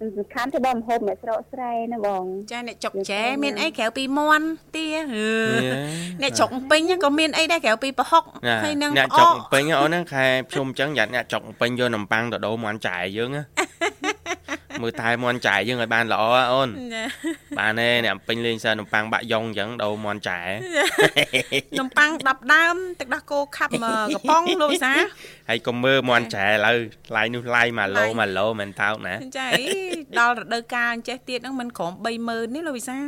[0.00, 4.86] សំខាន់ទៅបងមហូបអ្នកស្រកស្រែណាបង ចាអ្នកចុកចែមានអីក្រៅពីមន់ទា
[6.22, 8.24] អ្នកចុកពេញក៏មានអីដែរក្រៅពីប្រហុក
[8.64, 13.42] ហើយនឹងអ្នកចុកពេញអូនហ្នឹងខែភ្ជុំអញ្ចឹងយ៉ាអ្នកចុកពេញយកនំប៉័ងទៅដូរមន់ចែយើងណា
[14.82, 16.68] មើលតែមន់ចែយើងឲ្យបានល្អអូន
[17.58, 20.40] បានទេអ្នកពេញលេងសើនំប៉័ងបាក់យ៉ុងអញ្ចឹងដូរមន់ចែ
[21.78, 24.92] នំប៉័ង10ដើមទឹកដោះគោខាប់កំប៉ុងលោកវិសា
[25.48, 26.76] ហើយកុំមើលមន់ចែឡើយ
[27.08, 29.48] ថ្លៃនោះថ្លៃ1ឡូ1ឡូមិនថោកណាចា
[30.18, 31.92] ដល់រដូវកាលអញ្ចេះទៀតហ្នឹងមិនក្រោម
[32.24, 32.98] 30000ទេលោកវិសា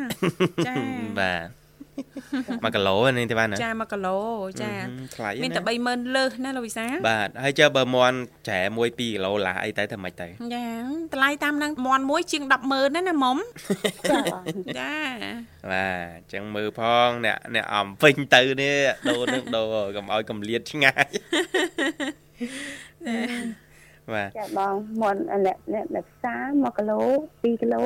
[0.67, 0.75] ចា
[1.21, 1.60] បាទ
[2.01, 4.19] 1គីឡូនេះទេបាទណាចា1គីឡូ
[4.63, 4.73] ចា
[5.43, 8.17] មានតែ30000លើសណាលោកវិសាបាទហើយចើបើមន់
[8.49, 10.67] ចែ1 2គីឡូឡាអីទៅធ្វើម៉េចទៅចា
[11.13, 13.37] តម្លៃតាមនឹងមន់មួយជាង100,000ណាណាមុំ
[14.79, 14.93] ចា
[15.71, 18.77] បាទអញ្ចឹងមើលផងអ្នកអ្នកអំពេញទៅនេះ
[19.09, 21.09] ដូរនឹងដូរកុំឲ្យកំលៀតឆ្ងាយ
[24.15, 27.83] បាទចាបងមន់អ្នកអ្នកផ្សារ1គីឡូ2គីឡូ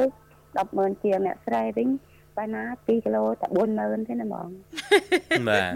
[0.55, 1.89] 100,000ជាងអ្នកស្រែវិញ
[2.37, 3.47] បើណា2គីឡូតែ
[3.79, 4.49] 40000ទេណាបង
[5.49, 5.73] បាទ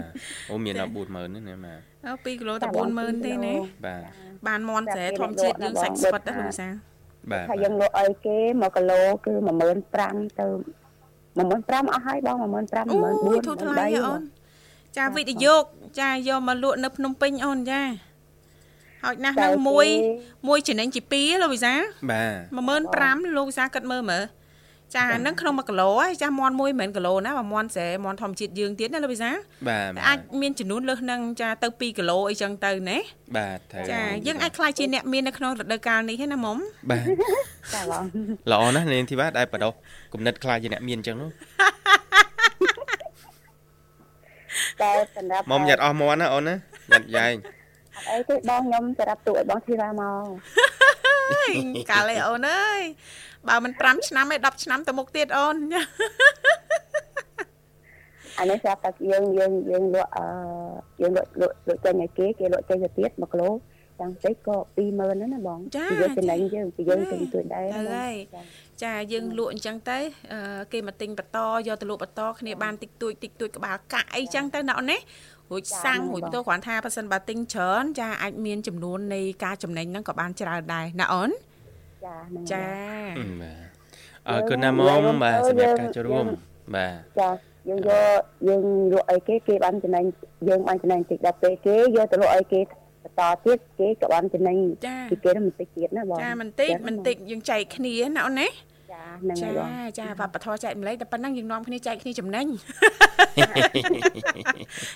[0.49, 2.67] អូមានដល់40000ទេណាបាទអូ2គីឡូតែ
[2.97, 3.53] 40000ទេណា
[3.85, 4.01] បាទ
[4.47, 6.67] បានមន់ស្រែធម្មជាតិយើងសាច់ស្វិតណាលោកសា
[7.31, 9.33] បាទថាយើងលក់អីគេ1គីឡូគឺ
[9.87, 10.45] 15000ទៅ
[11.37, 12.45] 15000អស់ហើយបង15000
[12.89, 14.21] 14000អូធូរថ្លៃអូន
[14.97, 15.63] ចាវិនិយោគ
[16.01, 17.81] ចាយកមកលក់នៅភ្នំពេញអូនចា
[19.03, 19.87] ហើយណាស់ហ្នឹងមួយ
[20.47, 21.73] មួយចំណេញជា2លោកវិសា
[22.11, 24.23] បាទ15000លោកវិសាគិតមើលមើល
[24.95, 29.29] ចាហ្នឹងក្នុង1គីឡូហ៎ចាមន់មួយមិនមែនគីឡូណាបើមន់ស្រែមន់ធម្មជាតិយើងទៀតណាលោកវិសា
[29.67, 32.97] បាទអាចមានចំនួនលើសនឹងចាទៅ2គីឡូអីចឹងទៅណា
[33.37, 36.57] បាទត្រូវចាយើងអាចខ្លាចជាអ្នកមាននៅក្នុងរដូវកាលនេះទេណាមុំ
[36.89, 37.05] បាទ
[37.73, 38.03] ចាបង
[38.51, 39.73] ល្អណាស់នាងធីវ៉ាដែលបដោះ
[40.13, 41.29] គំនិតខ្លាចជាអ្នកមានអញ្ចឹងនោះ
[44.81, 47.35] តែសម្រាប់មុំញ៉ាត់អស់មន់ណាអូនណាញ៉ាត់យ៉ែង
[48.09, 50.25] អីទេបងខ្ញុំសម្រាប់ទូឲ្យបងធីវ៉ាមក
[51.91, 52.81] កាលឯអូនអើយ
[53.47, 55.55] បើមិន5ឆ្នាំឯ10ឆ្នាំទៅមុខទៀតអូន
[58.39, 60.25] អានេះស្រាប់តែយើងយើងយើងលក់អឺ
[61.01, 63.49] យើងលក់លក់លក់ចេញឲ្យគេគេលក់ចេញទៅទៀត1គីឡូ
[63.99, 68.13] ចាំតិចក៏20000ហ្នឹងណាបងពីយើងចំណេញយើងពីយើងទិញទួយដែរហើយ
[68.83, 69.97] ចាយើងលក់អញ្ចឹងទៅ
[70.73, 74.97] គេមកទិញបន្តយកទៅលក់បន្តគ្នាបានតិចតួចតិចតួចក្បាលកាក់អីចឹងទៅណាអូនណា
[75.51, 81.29] រួចសាំងរួចទៅគ្រាន់ថាប៉ះសិនបើទិញច្រើនចាអាចមានចំនួននៃការចំណេញហ្នឹងក៏បានច្រើនដែរណាអូន
[82.05, 82.65] ចាហ្នឹងចា
[83.41, 83.69] បាទ
[84.27, 86.25] អរគុណណាមុំបាទសម្រាប់ការចូលរួម
[86.75, 87.29] បាទចា
[87.69, 90.05] យើងយកយើងលក់អីគេគេបានចំណេញ
[90.47, 92.61] យើងបានចំណេញតិចដល់ពេលគេយកទៅលក់អីគេ
[93.03, 94.57] បន្តទៀតគេក៏បានចំណេញ
[95.11, 98.53] ពីគេនឹងបន្តិចទៀតណាបងចាបន្តិចបន្តិចយើងចែកគ្នាណាអូនណាចា
[99.21, 102.47] ហ្នឹងហើយបងចាវប្បធម៌ចែកម្លែកតែប៉ុណ្ណឹងយើងនាំគ្នាចែកគ្នាចំណេញ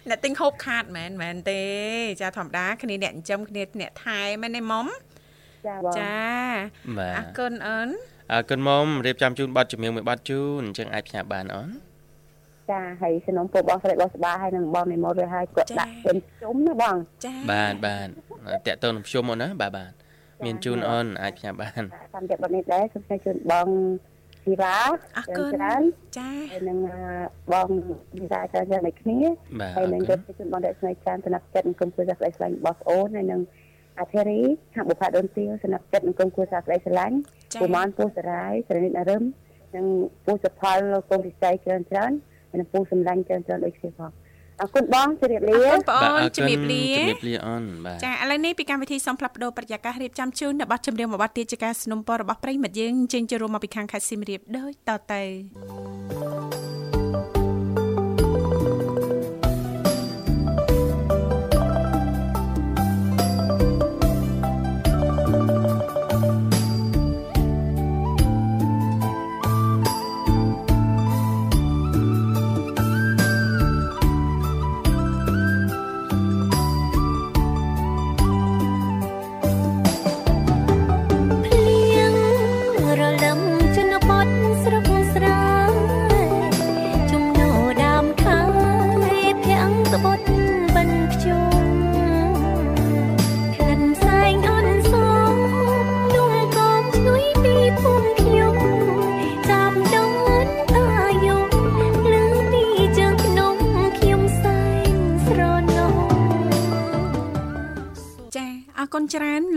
[0.09, 1.61] អ្នកទិញហូបខាតមែនមែនទេ
[2.21, 4.85] ចាធម្មតាគ្នាអ្នកចិញ្ចឹមគ្នាអ្នកថែមែនទេមុំ
[5.67, 6.17] ចាបងចា
[7.17, 7.89] អរគុណអូន
[8.31, 11.69] អរគុណមុំរៀបចំជូនប័ណ្ណជំនឿមួយប័ណ្ណជូនអញ្ចឹងអាចផ្សាយបានអូន
[12.71, 18.07] ចាហើយសំណុំពួកបងស្រីបងស្បាហើយនឹងបងមីម៉ូរួចហើយគាត់ដាក់ជុំជុំណាបងចាបាទបាទ
[18.67, 19.91] តាក់ទងនឹងខ្ញុំអូនណាបាទបាទ
[20.45, 23.67] មានជូនអូនអាចផ្សាយបានតាមតែបទនេះដែរសូមជូនបង
[24.45, 24.75] ធីវ៉ា
[25.17, 25.63] អរគុណ
[26.17, 26.77] ចាហើយនឹង
[27.53, 27.69] បង
[28.13, 29.17] ធីវ៉ាច្រើនយ៉ាងដូចគ្នា
[29.77, 33.41] ហើយនឹងគាត់ជូនបងដែលស្នេហ៍ច្រើនសំណាក់ចិត្តនិងគុំជួយសាស្ត្រស្លាញ់របស់អូនហើយនឹង
[33.99, 34.41] អាធិរី
[34.75, 37.15] ហាក់បុផាដូនទៀវសំណាក់ចិត្តនិងគុំជួយសាស្ត្រស្លាញ់
[37.61, 39.23] ពុមានពូសរាយសរិនិតអរឹម
[39.75, 39.85] និង
[40.25, 40.79] ពូសផល
[41.09, 42.11] គុំពិស័យច្រើនច្រើន
[42.49, 44.11] ហើយនឹងពូសម្លាញ់ច្រើនច្រើនដូចគ្នាផង
[44.62, 55.22] អរគុណបងជម្រាបលាអរគុណបងអូនជម្រាបលាជម្រាបលាអូនបាទចាឥឡូវនេះពីកម្មវិធីសំផ្លាប់បដោប្រយាកររៀបចំជូននៅប័ណ្ណចម្រៀងមួយប័ណ្ណទៀតជាការสนับสนุนរបស់ប្រិមិត្តយើងជើញចូលរួមមកពីខាងខេត្តសៀមរាបដូចតទៅ
[56.12, 56.26] គុ
[56.71, 56.71] ណ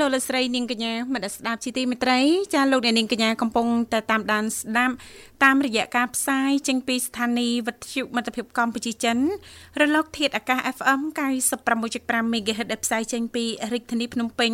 [0.06, 2.20] លោកលស្រីនាងកញ្ញាមនស្ដាប់ជីទីមេត្រី
[2.54, 4.94] ចាលោកអ្នកនាងកញ្ញាកំពុងតែតាមដានស្ដាប់
[5.44, 9.18] តាមរយៈការផ្សាយចេញពីស្ថានីយ៍វិទ្យុមិត្តភាពកម្ពុជាចិន
[9.80, 11.00] រលកធាតុអាកាស FM
[11.66, 14.52] 96.5 MHz ដែលផ្សាយចេញពីរាជធានីភ្នំពេញ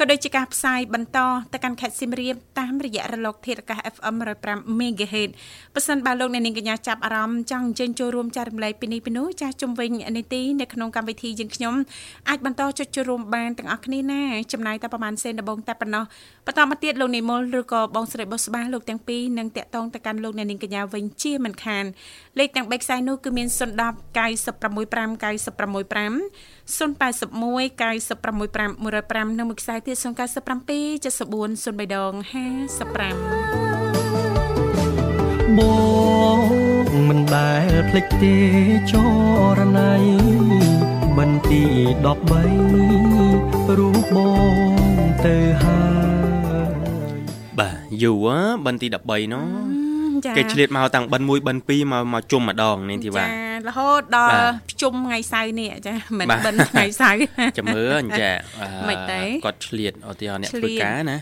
[0.00, 1.18] ក៏ដូចជាការផ្សាយបន្ត
[1.52, 4.14] ទៅកាន់ខេត្តសៀមរាបតាមរយៈរលក ធាតុអាកាស FM
[4.46, 5.30] 105 MHz
[5.74, 11.74] ប៉ះសិនបើលោកអ្នកនាងកញ្ញាចាប់អារម្មណ៍ចង់អញ្ជើញចូលរួមចែករំលែកពីនេះពីនោះចាស់ជុំវិញនីតិនៅក្នុងកម្មវិធីយើងខ្ញុំ
[12.28, 16.04] អាចបន្តចុចចូលរួមបានទាំងអស់គ្នាណាចំណាយតែប្រហែលសេនដបងតែប៉ុណ្ណោះ
[16.46, 21.84] បន្តមកទៀតលោកនិមលឬក៏បងស្រីបុស្បាលោកទាំងពីរនឹងតាក់ទងទៅកាន់លោកអ្នកនាងកញ្ញាវិញជាមិនខាន
[22.38, 23.58] លេខទាំង3ខ្សែនោះគឺមាន010
[24.16, 26.70] 965 965 081
[27.80, 30.06] 965 105និងមួយខ្សែទៀត097 74
[31.88, 32.28] 03ដង55
[35.58, 35.60] ប
[36.36, 36.38] ង
[37.08, 38.36] មិនដែលភ្លេចទេ
[38.90, 38.92] ច
[39.58, 39.92] រណៃ
[41.18, 41.62] បន្ទី
[42.84, 44.16] 13រូបប
[44.50, 44.52] ង
[45.26, 45.82] ទៅហើ
[46.66, 46.68] យ
[47.58, 48.26] បាទយូរ
[48.66, 49.44] បន្ទី13នោះ
[50.36, 53.30] គេឆ្លៀតមកតាំងបិណ្ឌ1បិណ្ឌ2មកមកជុំម្ដងនេះទីបាទ
[53.68, 54.40] រហូតដល់
[54.82, 57.20] ជុំថ្ងៃសៅរ៍នេះចាមិនបិណ្ឌថ្ងៃសៅរ៍
[57.58, 58.30] ចាំមើលអញ្ចា
[58.88, 61.16] មិនទេគាត់ឆ្លៀតឧទាហរណ៍អ្នកធ្វើការណា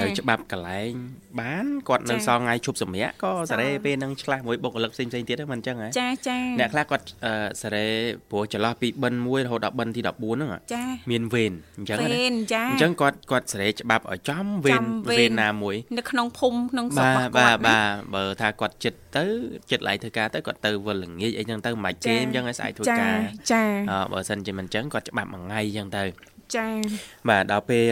[0.00, 0.92] ត្រូវច្បាប់កន្លែង
[1.40, 7.04] បានគាត់នៅសល់ថ្ងៃជប់សម្រាប់ក៏សារ៉េពេលនឹងឆ្លាស់មួយបុគ្គលិកផ្សេងផ្សេងទៀតហ្នឹងមិនអញ្ចឹងហ៎ចាចាអ្នកខ្លះគាត់
[7.62, 7.86] សារ៉េ
[8.30, 19.24] ព្រោះចន្លោះពីបិណ្ឌ1រហូតដល់បិណ្ឌទី14ហ្នឹងចាមានវេនអញ្ចឹងណាវេនចាអញ្ចឹងគាត់គាត់សារ៉េច្បាប់ឲ្យចំវេនវេនណាមួយនៅក្នុងភូមិក្នុងស្រុករបស់គាត់បាទបាទបើថាគាត់ចិត្តទៅ
[19.70, 23.16] ចិត្តឡៃធ្វើការទៅគាត់ទៅវិលល្ងាចអីចឹងទៅមិនគេអញ្ចឹងឲ្យស្អែកធ្វើការ
[23.52, 26.04] ចាអឺបើសិនជាមិនអញ្ចឹងគាត់ច្បាប់មួយថ្ងៃអញ្ចឹងទៅ
[26.56, 26.66] ចា
[27.28, 27.84] បាទដល់ពេល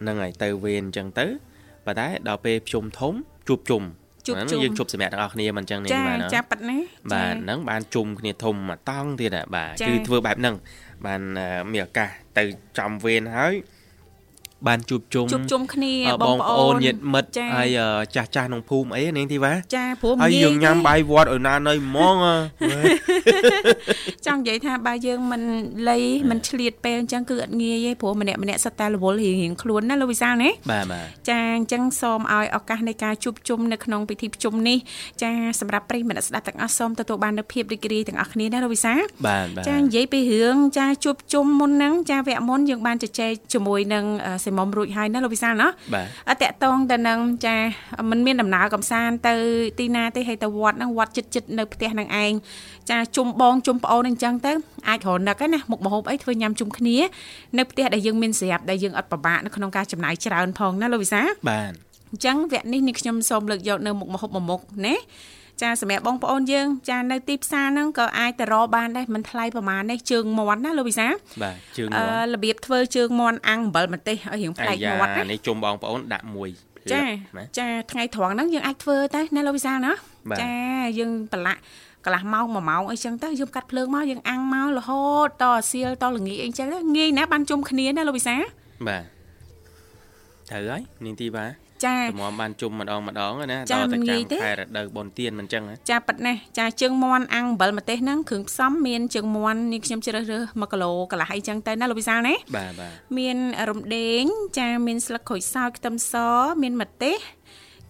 [0.00, 1.26] ហ្នឹងហើយទៅវេនអញ្ចឹងទៅ
[1.86, 3.14] ប៉ុន្តែដល់ពេលភ្ជុំធំ
[3.48, 3.82] ជួបជុំ
[4.26, 6.78] ជួបជុំយើងជួបសម្រាប់ទាំងអស់គ្នាមិនអញ្ចឹងនេះបាទចាប៉ាត់ណា
[7.12, 10.54] បាទហ្នឹងបានជុំគ្នាធំមកតង់ទៀតបាទគឺធ្វើបែបហ្នឹង
[11.06, 11.20] បាន
[11.72, 12.44] មានឱកាសទៅ
[12.78, 13.54] ចំវេនហើយ
[14.68, 15.92] បានជួបជុំជួបជុំគ្នា
[16.22, 17.78] បងប្អូនញាតិមិត្តហើយ
[18.14, 22.16] ចាស់ចាស់ក្នុងភូមិអីនាងធីវ៉ាចាព្រោះហើយយើងញ៉ាំបាយវត្តឲ្យណានៅហ្មង
[24.26, 25.42] ចង់និយាយថាបើយើងមិន
[25.88, 25.96] លៃ
[26.30, 34.78] មិនឆ្លៀតពេលអញ្ចឹងគឺអត់ងាយទេព្រោះម្នាក់ម្នាក់សិតតែរវល់រៀងរៀងខ្លួនណាលោកវិសាលណាបាទបាទចាអញ្ចឹងសូមឲ្យឱកាសនៃការជួបជុំនៅក្នុងពិធីប្រជុំនេះ
[35.22, 44.04] ចាសម្រាប់ប្រិយមិត្តស្ដាប់ទាំងអស់សូមទទួលបាននូវភាពរីករាយទាំងអស់គ្នាណាលោកវិសាលបាទបាទចានិយាយពីរឿងចាជួបជុំមុនហ្នឹងចាវគ្គមុនយើងបានជជែកជាមួយនឹង
[44.44, 45.68] សិមុំរួចហើយណាលោកវិសាលណា
[46.28, 47.56] អត់តកតងទៅនឹងចា
[48.10, 49.34] มันមានដំណើរកំសាន្តទៅ
[49.78, 52.32] ទីណាទេហើយទៅវត្តហ្នឹងវត្តចិត្តចិត្តនៅផ្ទះនឹងឯង
[52.90, 54.52] ចាជុំបងជុំប្អូនអញ្ចឹងទៅ
[54.88, 56.96] អាចរនឹកណាមុខម្ហូបអីធ្វើញ៉ាំជុំគ្នា
[57.58, 61.72] នៅផ្ទះដែលយើងមានស្រាប់ដែលយើងអត់ពិបាកនៅក្នុងការចំណាយច្រើនផងណាលោកវិសាបាទ
[62.10, 64.94] អញ្ចឹងវគ្គនេះនេះខ្ញុំសូមលើកយកនៅមុខម្ហូបមួយមុខណា
[65.62, 71.06] ចាសម្រាប់បងប្អូនយើងចានៅទីផ្សារហ្នឹងក៏អាចទៅរកបានដែរមិនថ្លៃប្រហែលនេះជើងមាន់ណាលោកវិសា
[71.42, 76.50] បាទជើងមាន់របៀបធ្វើជើងមាន់អាំងអំបិលម្ទេសឲ្យរៀងប្លែកមាត់ណានេះជុំបងប្អូនដាក់មួយ
[76.92, 77.02] ចា
[77.58, 79.92] ចាថ្ងៃត្រង់ហ្នឹងយើងអាចធ្វើតែណាលោកវិសាណា
[80.42, 80.52] ចា
[80.98, 81.60] យើងប្រឡាក់
[82.04, 88.36] កន្លះម៉ោង1ម៉ោងអីចឹងទៅយើងកាត់ភ្លើងមកយើងអាំងមករហូតតអាសៀលតល្ងាចអីចឹងងាយណាបានជុំគ្នាណាលោកវិសា
[88.88, 89.02] បាទ
[90.50, 91.50] ត្រូវហើយនាងទីបាទ
[91.84, 93.88] ចាជំមបានជុំម្ដងម្ដងណាដល់តែចាំ
[94.42, 103.36] ខែរដូវបុណ្យទានមិនចឹងចាប៉ាត់ណាចាជើងមាន់អាំងអំបិលម្ទេសហ្នឹងគ្រឿងផ្សំមានជើងមាន់នេះខ្ញុំជ្រើសរើស1គីឡូកន្លះអីចឹងទៅណាលោកវិសាលណាបាទបាទមាន
[103.70, 104.22] រំដេង
[104.58, 106.14] ចាមានស្លឹកក្រូចសើចខ្ទឹមស
[106.62, 107.16] មានម្ទេស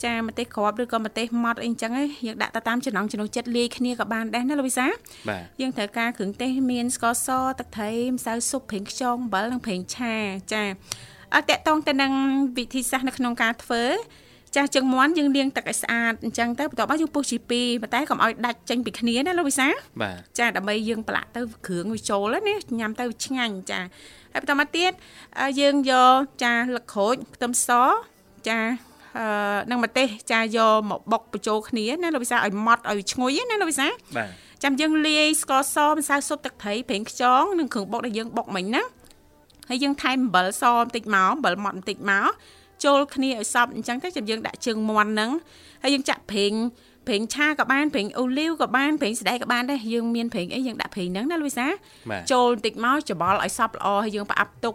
[0.04, 1.92] ចាម្ទេសក្របឬក៏ម្ទេសម៉ត់អីចឹង
[2.26, 4.86] យើងដាក់ទៅតាមចំណង់ចំណូលចិត្តលាយគ្នាក៏បានដែរណាលោកវិសា
[5.28, 10.14] បាទយើងត្រូវការគ្រឿងទេសមានស្ករសទឹកត្រីម្សៅស៊ុបប្រេងខ្យងអំបិលនិងប្រេងឆា
[10.52, 10.62] ចា
[11.19, 12.12] អ ត់តកតងទៅនឹង
[12.58, 13.84] វិធីសាស្ត្រនៅក្នុងការធ្វើ
[14.56, 19.66] ចាស់ជើងមាន់យើងលាងទឹកឲ្យស្អាតអញ្ចឹងទៅបន្ទាប់មកយើងពុះជីពីប៉ុន្តែកុំឲ្យដាច់ចេញពីគ្នាណាលោកវិសា
[20.02, 23.80] បាទចាដើម្បីយើងប្រឡាក់ទៅគ្រឿងវាចូលណាញ៉ាំទៅឆ្ងាញ់ចា
[24.32, 24.92] ហើយបន្តមកទៀត
[25.60, 27.68] យើងយកចាលឹកក្រូចខ្ទឹមស
[28.48, 28.58] ចា
[29.18, 29.26] អឺ
[29.70, 34.28] នឹងម្ទេសចាយកមកបុកបញ្ចូលគ្នាណាលោកវិសាឲ្យម៉ត់ឲ្យឈ្ងុយណាលោកវិសាបាទ
[34.62, 38.82] ចាំយើងលាយស្ករសម្សៅស៊ុបទឹកត្រីប្រេងខ្យងនិងគ្រឿងបុកដែលយើងបុកមិញណា
[39.70, 42.28] ហើយយើងថែមអំបិលសបន្តិចមកអំបិលម៉ត់បន្តិចមក
[42.84, 45.30] ចូលគ្នាឲ្យសពអញ្ចឹងទៅចាំយើងដាក់ជើងមាន់ហ្នឹង
[45.82, 46.52] ហើយយើងចាក់ប្រេង
[47.06, 51.66] ប្រេងឆាក៏បានប្រេងអូលីវក៏បានប្រេងស្ដែកក៏បានដែរយើងមានប្រេងអីយើងដាក់ប្រេងហ្នឹងណាលូវីសា
[52.32, 54.74] ចូលបន្តិចមកច្បល់ឲ្យសពល្អហើយយើងផ្អាប់ទុក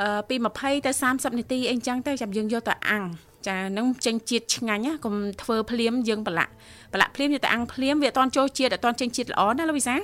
[0.00, 3.04] អឺពី20ទៅ30នាទីអីចឹងទៅចាំយើងយកទៅអាំង
[3.48, 6.52] ចានឹងចេញជាតិឆ្ងាញ់ណាកុំធ្វើភ្លាមយើងប្រឡាក់
[6.92, 9.94] ប្រឡាក់ភ្លាមយកទៅអាំងភ្លាមវាអត់តន់ចូលជាតិអត់តន់ចេញជាតិល្អណាលោកវិសា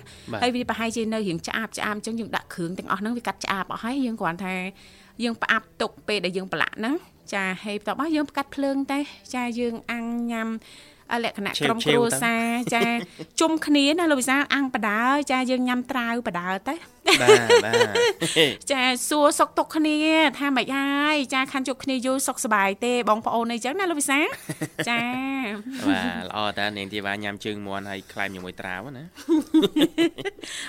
[0.43, 4.55] ហើយវាប្រហែលជានៅរៀងឆ្អាបឆ្អាបអញ្ចឹងយើងដាក់គ្រឿងទាំងអស់ហ្នឹងវាកាត់ឆ្អាបអស់ហើយយើងគ្រាន់តែ
[5.25, 6.95] យើងផ្អាប់ទុកពេលដែលយើងប្រឡាក់ហ្នឹង
[7.33, 8.99] ចាហើយបន្ទាប់មកយើងកាត់ភ្លើងតែ
[9.35, 10.49] ចាយើងអាំងញ៉ាំ
[11.25, 12.83] លក្ខណៈក្រុមគ្រួសារចា
[13.41, 15.01] ជុំគ្នាណាលោកវិសាអាំងបដា
[15.33, 16.75] ចាយើងញ៉ាំត្រាវបដាទៅ
[17.21, 19.97] បាទបាទចាសួរសុកទុកគ្នា
[20.39, 24.21] ថាម៉េចហើយចាខាន់ជួបគ្នាយូរសុខសប្បាយទេបងប្អូនអីចឹងណាលោកវិសា
[24.89, 25.01] ចា
[25.87, 29.05] បាទល្អតានាងធីវ៉ាញ៉ាំជើងមន់ហើយខ្លែមជាមួយត្រាវណា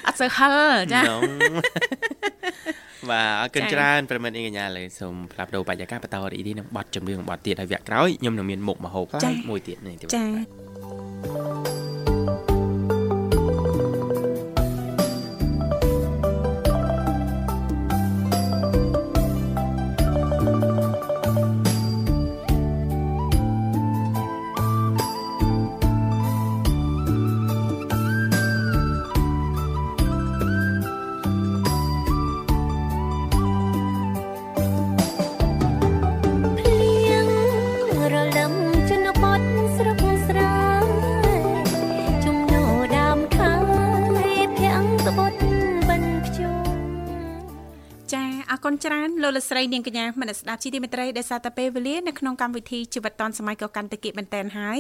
[0.08, 0.56] អត់សូវហឹល
[0.94, 1.02] ចា
[3.12, 9.06] បាទអរគុណច្រើនប្រិមិត្តអីកញ្ញាលើសូមផ្លាប់ដោបរិយាកាសបន្តរីនេះនឹងបတ်ចម្រៀងបတ်ទៀតហើយវគ្គក្រោយខ្ញុំនឹងមានមុខមហោប
[9.50, 54.80] មួយទៀតនេះចាច្លោកលស្រីនាងកញ្ញាមនស្ដាប់ជីទីមេត្រីដែលសារតែពេលវេលានៅក្នុងកម្មវិធីជីវិតឌွန်សម័យក៏កាន់តែគៀបមែនតែនហើយ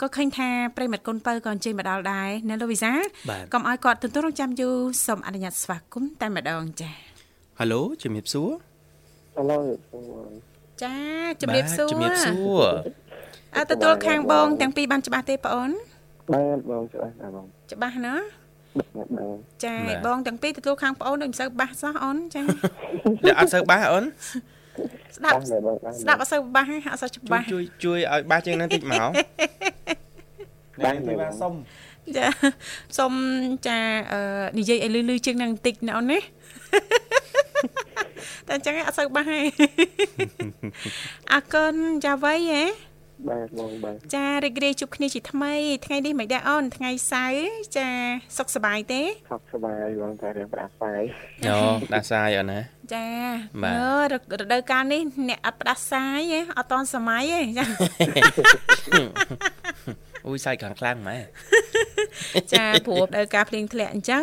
[0.00, 2.92] ក៏ឃើញថាប្រិមត្តគុណបើក៏អញ្ជើញមកដល់ដែរនៅលោកវិសា
[3.52, 4.76] កុំឲ្យគាត់ទន្ទឹងរង់ចាំយូរ
[5.06, 6.94] សូមអនុញ្ញាតស្វាគមន៍តែម្ដងចា៎
[7.58, 8.50] ហៅឡូជំរាបសួរ
[9.36, 9.58] ហៅឡូ
[10.82, 10.96] ចា
[11.42, 12.64] ជំរាបសួរជំរាបសួរ
[13.56, 15.70] អើទទួលខាងបងទាំងពីរបានច្បាស់ទេបងអូន
[16.32, 18.14] បាទបងច្បាស់ណាបងច្បាស់ណា
[19.64, 19.74] ចា
[20.06, 22.42] បងទាំងពីរទទួលខាងប្អូនដូចមិនសូវបាសសោះអូនចា
[23.26, 24.04] លើអត់សូវបាសអូន
[25.16, 25.34] ស្ដាប់
[26.02, 29.00] ស្ដាប់អត់សូវបាសអត់សូវច្បាស់ជួយជួយឲ្យបាសជាងនឹងតិចមក
[30.84, 31.52] បាទបាទសុំ
[32.16, 32.26] ចា
[32.98, 33.12] សុំ
[33.66, 33.78] ចា
[34.58, 39.40] និយាយឲ្យលឺលឺជាងនឹងបន្តិចណាអូនណាតែអញ្ចឹងអត់សូវបាសទេ
[41.32, 42.62] អរគុណចាវៃហ៎
[43.28, 45.54] បាទបងបាទចារីករាយជួបគ្នាជាថ្មី
[45.86, 47.46] ថ្ងៃនេះមិនដែរអូនថ្ងៃសៅរ៍
[47.76, 47.88] ចា
[48.38, 51.02] សុខសប្បាយទេសុខសប្បាយបងតែរៀងផ្ដាសាយ
[51.46, 51.56] អូ
[51.88, 52.60] ផ្ដាសាយអូនណា
[52.94, 53.08] ចា
[53.62, 54.04] មើល
[54.40, 57.64] រដូវកាលនេះអ្នកអត់ផ្ដាសាយទេអត់តន់សម័យទេចា
[60.26, 61.18] អូយសាយខាងខ្លាំងម៉ែ
[62.52, 64.22] ចាព្រោះដល់ការភ្លៀងធ្លាក់អញ្ចឹង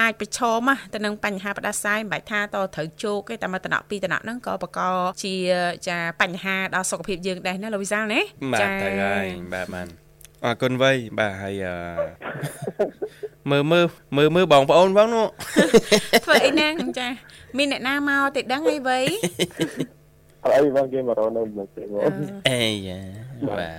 [0.00, 0.60] អាចប្រឈម
[0.94, 4.78] ទៅនឹងបញ្ហាផ្ដាសាយមិនបាច់ថាតត្រូវជោគទេតែមកតំណក់ពីតំណក់ហ្នឹងក៏បក
[5.24, 5.34] ជា
[5.88, 8.20] ចាបញ្ហាដល់សុខភាពយើងដែរណាលោកវិសាលណា
[8.60, 9.88] ចាទៅហើយបាទបាទ
[10.44, 11.64] អរគុណវៃបាទហើយ
[13.50, 13.84] មើលមើល
[14.16, 15.26] មើលមើលបងប្អូនផងនោះ
[16.24, 16.68] ធ្វើអីណា
[16.98, 17.08] ចា
[17.58, 18.98] មានអ្នកណាមកទេដឹងអីវៃ
[20.44, 22.02] អត់អីបងគេមករកនៅមកទេបង
[22.48, 23.70] អេយ៉ា បា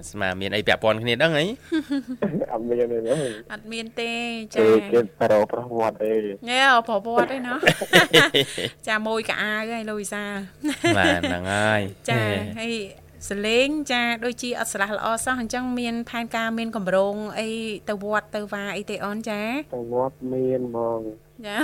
[0.00, 1.46] ទស្មាមានអីពាក់ព័ន្ធគ្នាដឹងអី
[2.52, 2.98] អត់មានទេ
[3.52, 4.12] អត់មានទេ
[4.54, 6.14] ចាគេប្រោប្រវត្តិអី
[6.50, 7.58] ញ៉ែប្រវត្តិឯណោះ
[8.88, 10.24] ចាមួយកអាវហើយលូវីសា
[10.98, 12.22] បាទហ្នឹងហើយចា
[12.60, 12.72] ហើយ
[13.30, 17.48] សលេងចាដូចជាអត់ស្លាស់ល្អសោះអញ្ចឹងមានផែនការមានកម្រងអី
[17.88, 19.42] ទៅវត្តទៅវាអីទេអូនចា
[19.74, 21.00] ទៅវត្តមានហ្មង
[21.46, 21.56] ចា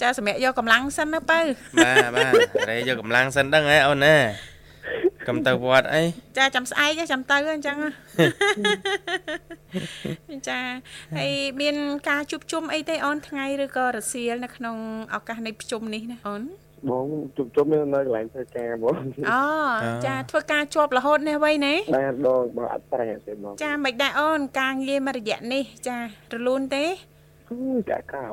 [0.00, 1.40] ចាសម្រាប់យកកម្លាំងសិនណាបើ
[1.76, 2.34] បាទបាទ
[2.70, 4.16] រេយកកម្លាំងសិនដឹងហ៎អូនណា
[5.28, 6.02] កំទៅវត្តអី
[6.38, 7.76] ចាចាំស្អែកចាំទៅអញ្ចឹង
[10.48, 10.60] ចា
[11.18, 11.76] ហើយមាន
[12.08, 14.76] ការជួបជុំអីទេអូនថ្ងៃឬក៏រសៀលនៅក្នុង
[15.14, 16.42] ឱកាសនៃប្រជុំនេះណាអូន
[16.90, 17.06] បង
[17.36, 18.94] ជួបជុំនៅកន្លែងធ្វើការបង
[19.30, 19.44] អូ
[20.06, 25.96] ចាធ្វើការជាប់រហូតនេះវិញណាបាទបងបងអត់ប្រែទេបងចាមិនដែរអូនការងារមួយរយៈនេះចា
[26.32, 26.84] រលូនទេ
[27.89, 28.23] ចាកោ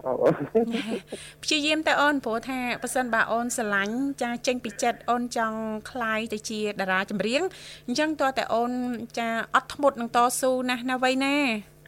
[1.43, 5.59] ព្យាយាមតែអូនព្រោះថាប៉ះសិនបើអូនស្រឡាញ់ចាចេញពីចិត្តអូនចង់
[5.91, 7.43] คลายទៅជាតារាចម្រៀង
[7.87, 8.73] អញ្ចឹងតើតែអូន
[9.19, 11.37] ចាអត់ធ្មត់នឹងតស៊ូណាស់ណាវ័យណា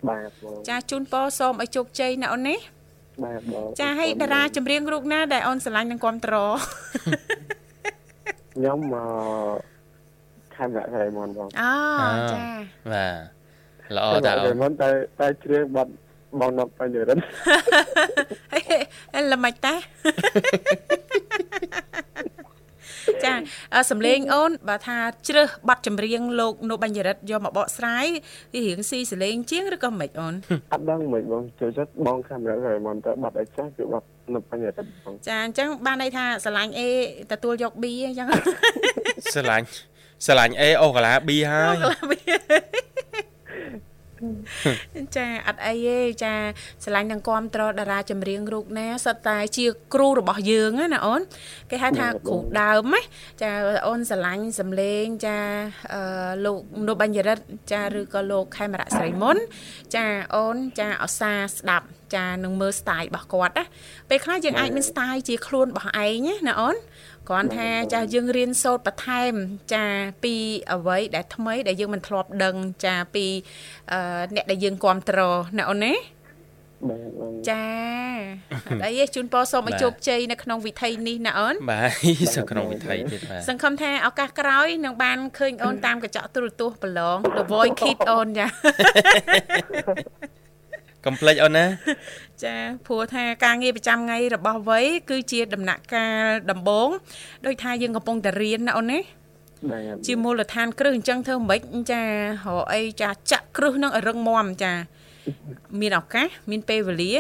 [0.09, 2.57] បាទបងចាជូនពរសូមឲ្យជោគជ័យណាអូនណា
[3.25, 6.35] បាទបងចាឲ្យតារាចម្រៀងរូបណាដែលអូនស្រឡាញ់និងគ្រប់ត្រ
[8.55, 9.59] ខ្ញុំមក
[10.55, 11.73] ខេមរៈរៃមុនបងអូ
[12.33, 12.39] ចា
[12.93, 13.09] បា
[13.89, 14.33] ទល្អតើ
[14.63, 14.89] អូនតែ
[15.21, 15.93] តែជ្រៀងបាត់
[16.40, 17.18] បងនៅបញ្ញរិន
[19.16, 19.76] អេល្មិចតា
[23.26, 23.34] ចា
[23.92, 28.06] សំលេងអូនបើថាជ្រើសប័ណ្ណចម្រៀងលោកនៅបញ្ញរិទ្ធយកមកបកស្រាយ
[28.54, 30.34] វារៀងស៊ីសលេងជាងឬក៏មិនអូន
[30.72, 36.82] អត់ដឹងមិនបងចូលចិត្តបងកាមេរ៉ាហើយមកទៅប័ណ្ណអីចាស់គឺប័ណ្ណនៅបញ្ញរិទ្ធបងចាអញ្ចឹងបានន័យថាស្រឡាញ់ A
[37.32, 38.28] ទទួលយក B អញ្ចឹង
[39.34, 39.66] ស្រឡាញ់
[40.26, 42.14] ស្រឡាញ់ A អូកាឡា B ហើយអូកាឡា B
[45.16, 46.34] ចាអត់អីទេចា
[46.84, 51.22] ស្រឡាញ់នឹងគ្រប់ត្រតារាចម្រៀងរូបណាសុទ្ធតែជាគ្រូរបស់យើងណាអូន
[51.72, 53.02] គេហៅថាគ្រូដើមណា
[53.42, 53.52] ចា
[53.88, 55.38] អូនស្រឡាញ់សំឡេងចា
[55.94, 56.02] អឺ
[56.46, 59.38] លោកនុបញ្ញរិទ្ធចាឬក៏លោកខេមរៈស្រីមុន
[59.96, 60.06] ចា
[60.36, 63.66] អូនចាអសាស្ដាប់ចានឹងមើល style របស់គាត់ណា
[64.10, 66.76] ពេលខ្លះយើងអាចមាន style ជាខ្លួនរបស់ឯងណាអូន
[67.30, 69.34] គ្រាន់ថាចាយើងរៀនសូត្របន្ថែម
[69.74, 69.86] ចា
[70.24, 70.36] ពី
[70.74, 72.56] អ្វីដែលថ្មីដែលយើងមិនធ្លាប់ដឹង
[72.86, 73.26] ចាពី
[74.36, 75.94] អ្នកដែលយើងគ្រប់គ្រងណាអូនណា
[77.50, 77.66] ចា
[78.70, 81.92] អត់អីទេជូនពរសូមឲ្យជោគជ័យនៅក្នុងវិថីនេះណាអូនបាទ
[82.38, 88.48] នៅក្នុងវិថីទៀតបាទសង្ឃឹមថាឱកាសក្រោយនឹងបានឃើញអូនតាមកញ្ចក់ទូរទស្សន៍ប្រឡង The Voice Kids អូនចា
[91.06, 91.66] កុំភ្លេចអូនណា
[92.44, 92.56] ចា
[92.88, 96.90] ព្រោះថាការងារប្រចាំថ្ងៃរបស់វ័យគឺជាដំណាក់កាលដំបូង
[97.46, 99.00] ដោយថាយើងកំពុងតែរៀនណាអូនណា
[100.06, 102.10] ជាមូលដ្ឋានគ្រឹះអញ្ចឹងធ្វើមិនចារ
[102.46, 104.74] កអីចាចាក់គ្រឹះនឹងឲ្យរឹងមាំចា
[105.80, 107.14] មានឱកាសមានពេលវេលា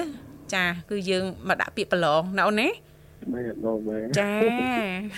[0.53, 2.69] ចា គឺយើងមកដាក់ពាក្យប្រឡងណាអូនណា
[3.33, 4.31] បាទបងបាទចា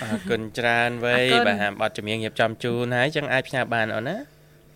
[0.03, 1.16] អរគុណច្រើនវៃ
[1.47, 4.18] បាទហាមបတ်ចម្រៀងរៀបចំជូនហើយចឹងអាចផ្សាយបានអូនណា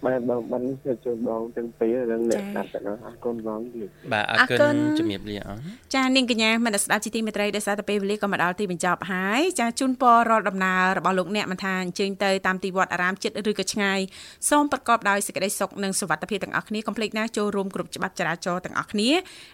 [0.05, 0.63] បាទបងបាន
[1.05, 5.57] ជួយបងទាំងពីររឿងអ្នកស្ដាប់ទៅអរគុណបងទៀតបាទអរគុណជំរាបលាអរ
[5.95, 13.99] ចានាងកញ្ញាមនស្ដាប់ជីទីមេត្រីដែលសារទៅពេលវេលាក៏មកដល់ទីបញ្ចប់ហើយចាជូនពររាល់ដំណើររបស់លោកអ្នកមិនថាអញ្ជើញទៅតាមទីវត្តអារាមចិត្តឬក៏ឆ្ងាយ
[14.49, 19.09] សូមប្រកបដោយសេចក្តីសុខនិងសុវត្ថិភាពទាំងអស់គ្នាកុំភ្លេចណាចូលរួមគ្រប់ច្បាប់ចរាចរណ៍ទាំងអស់គ្នា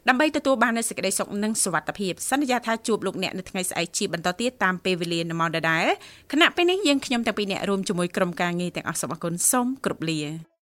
[0.10, 5.86] ដើម្បីទទួលបាននូវសេចក្តីសុខនិងសុវត្ថិភាពសន្យាថាជួបលោកអ្នកនៅថ្ងៃស្អែកជាបន្តទៀតតាមពេលវេលានៅម៉ោងដដែល
[6.32, 10.33] គណៈពេលនេះយើងខ្ញុំទាំងពីរអ្នករួមជាមួយក្រុមការងារទាំងអស់សូមអរគុណសូមគ្រប់លា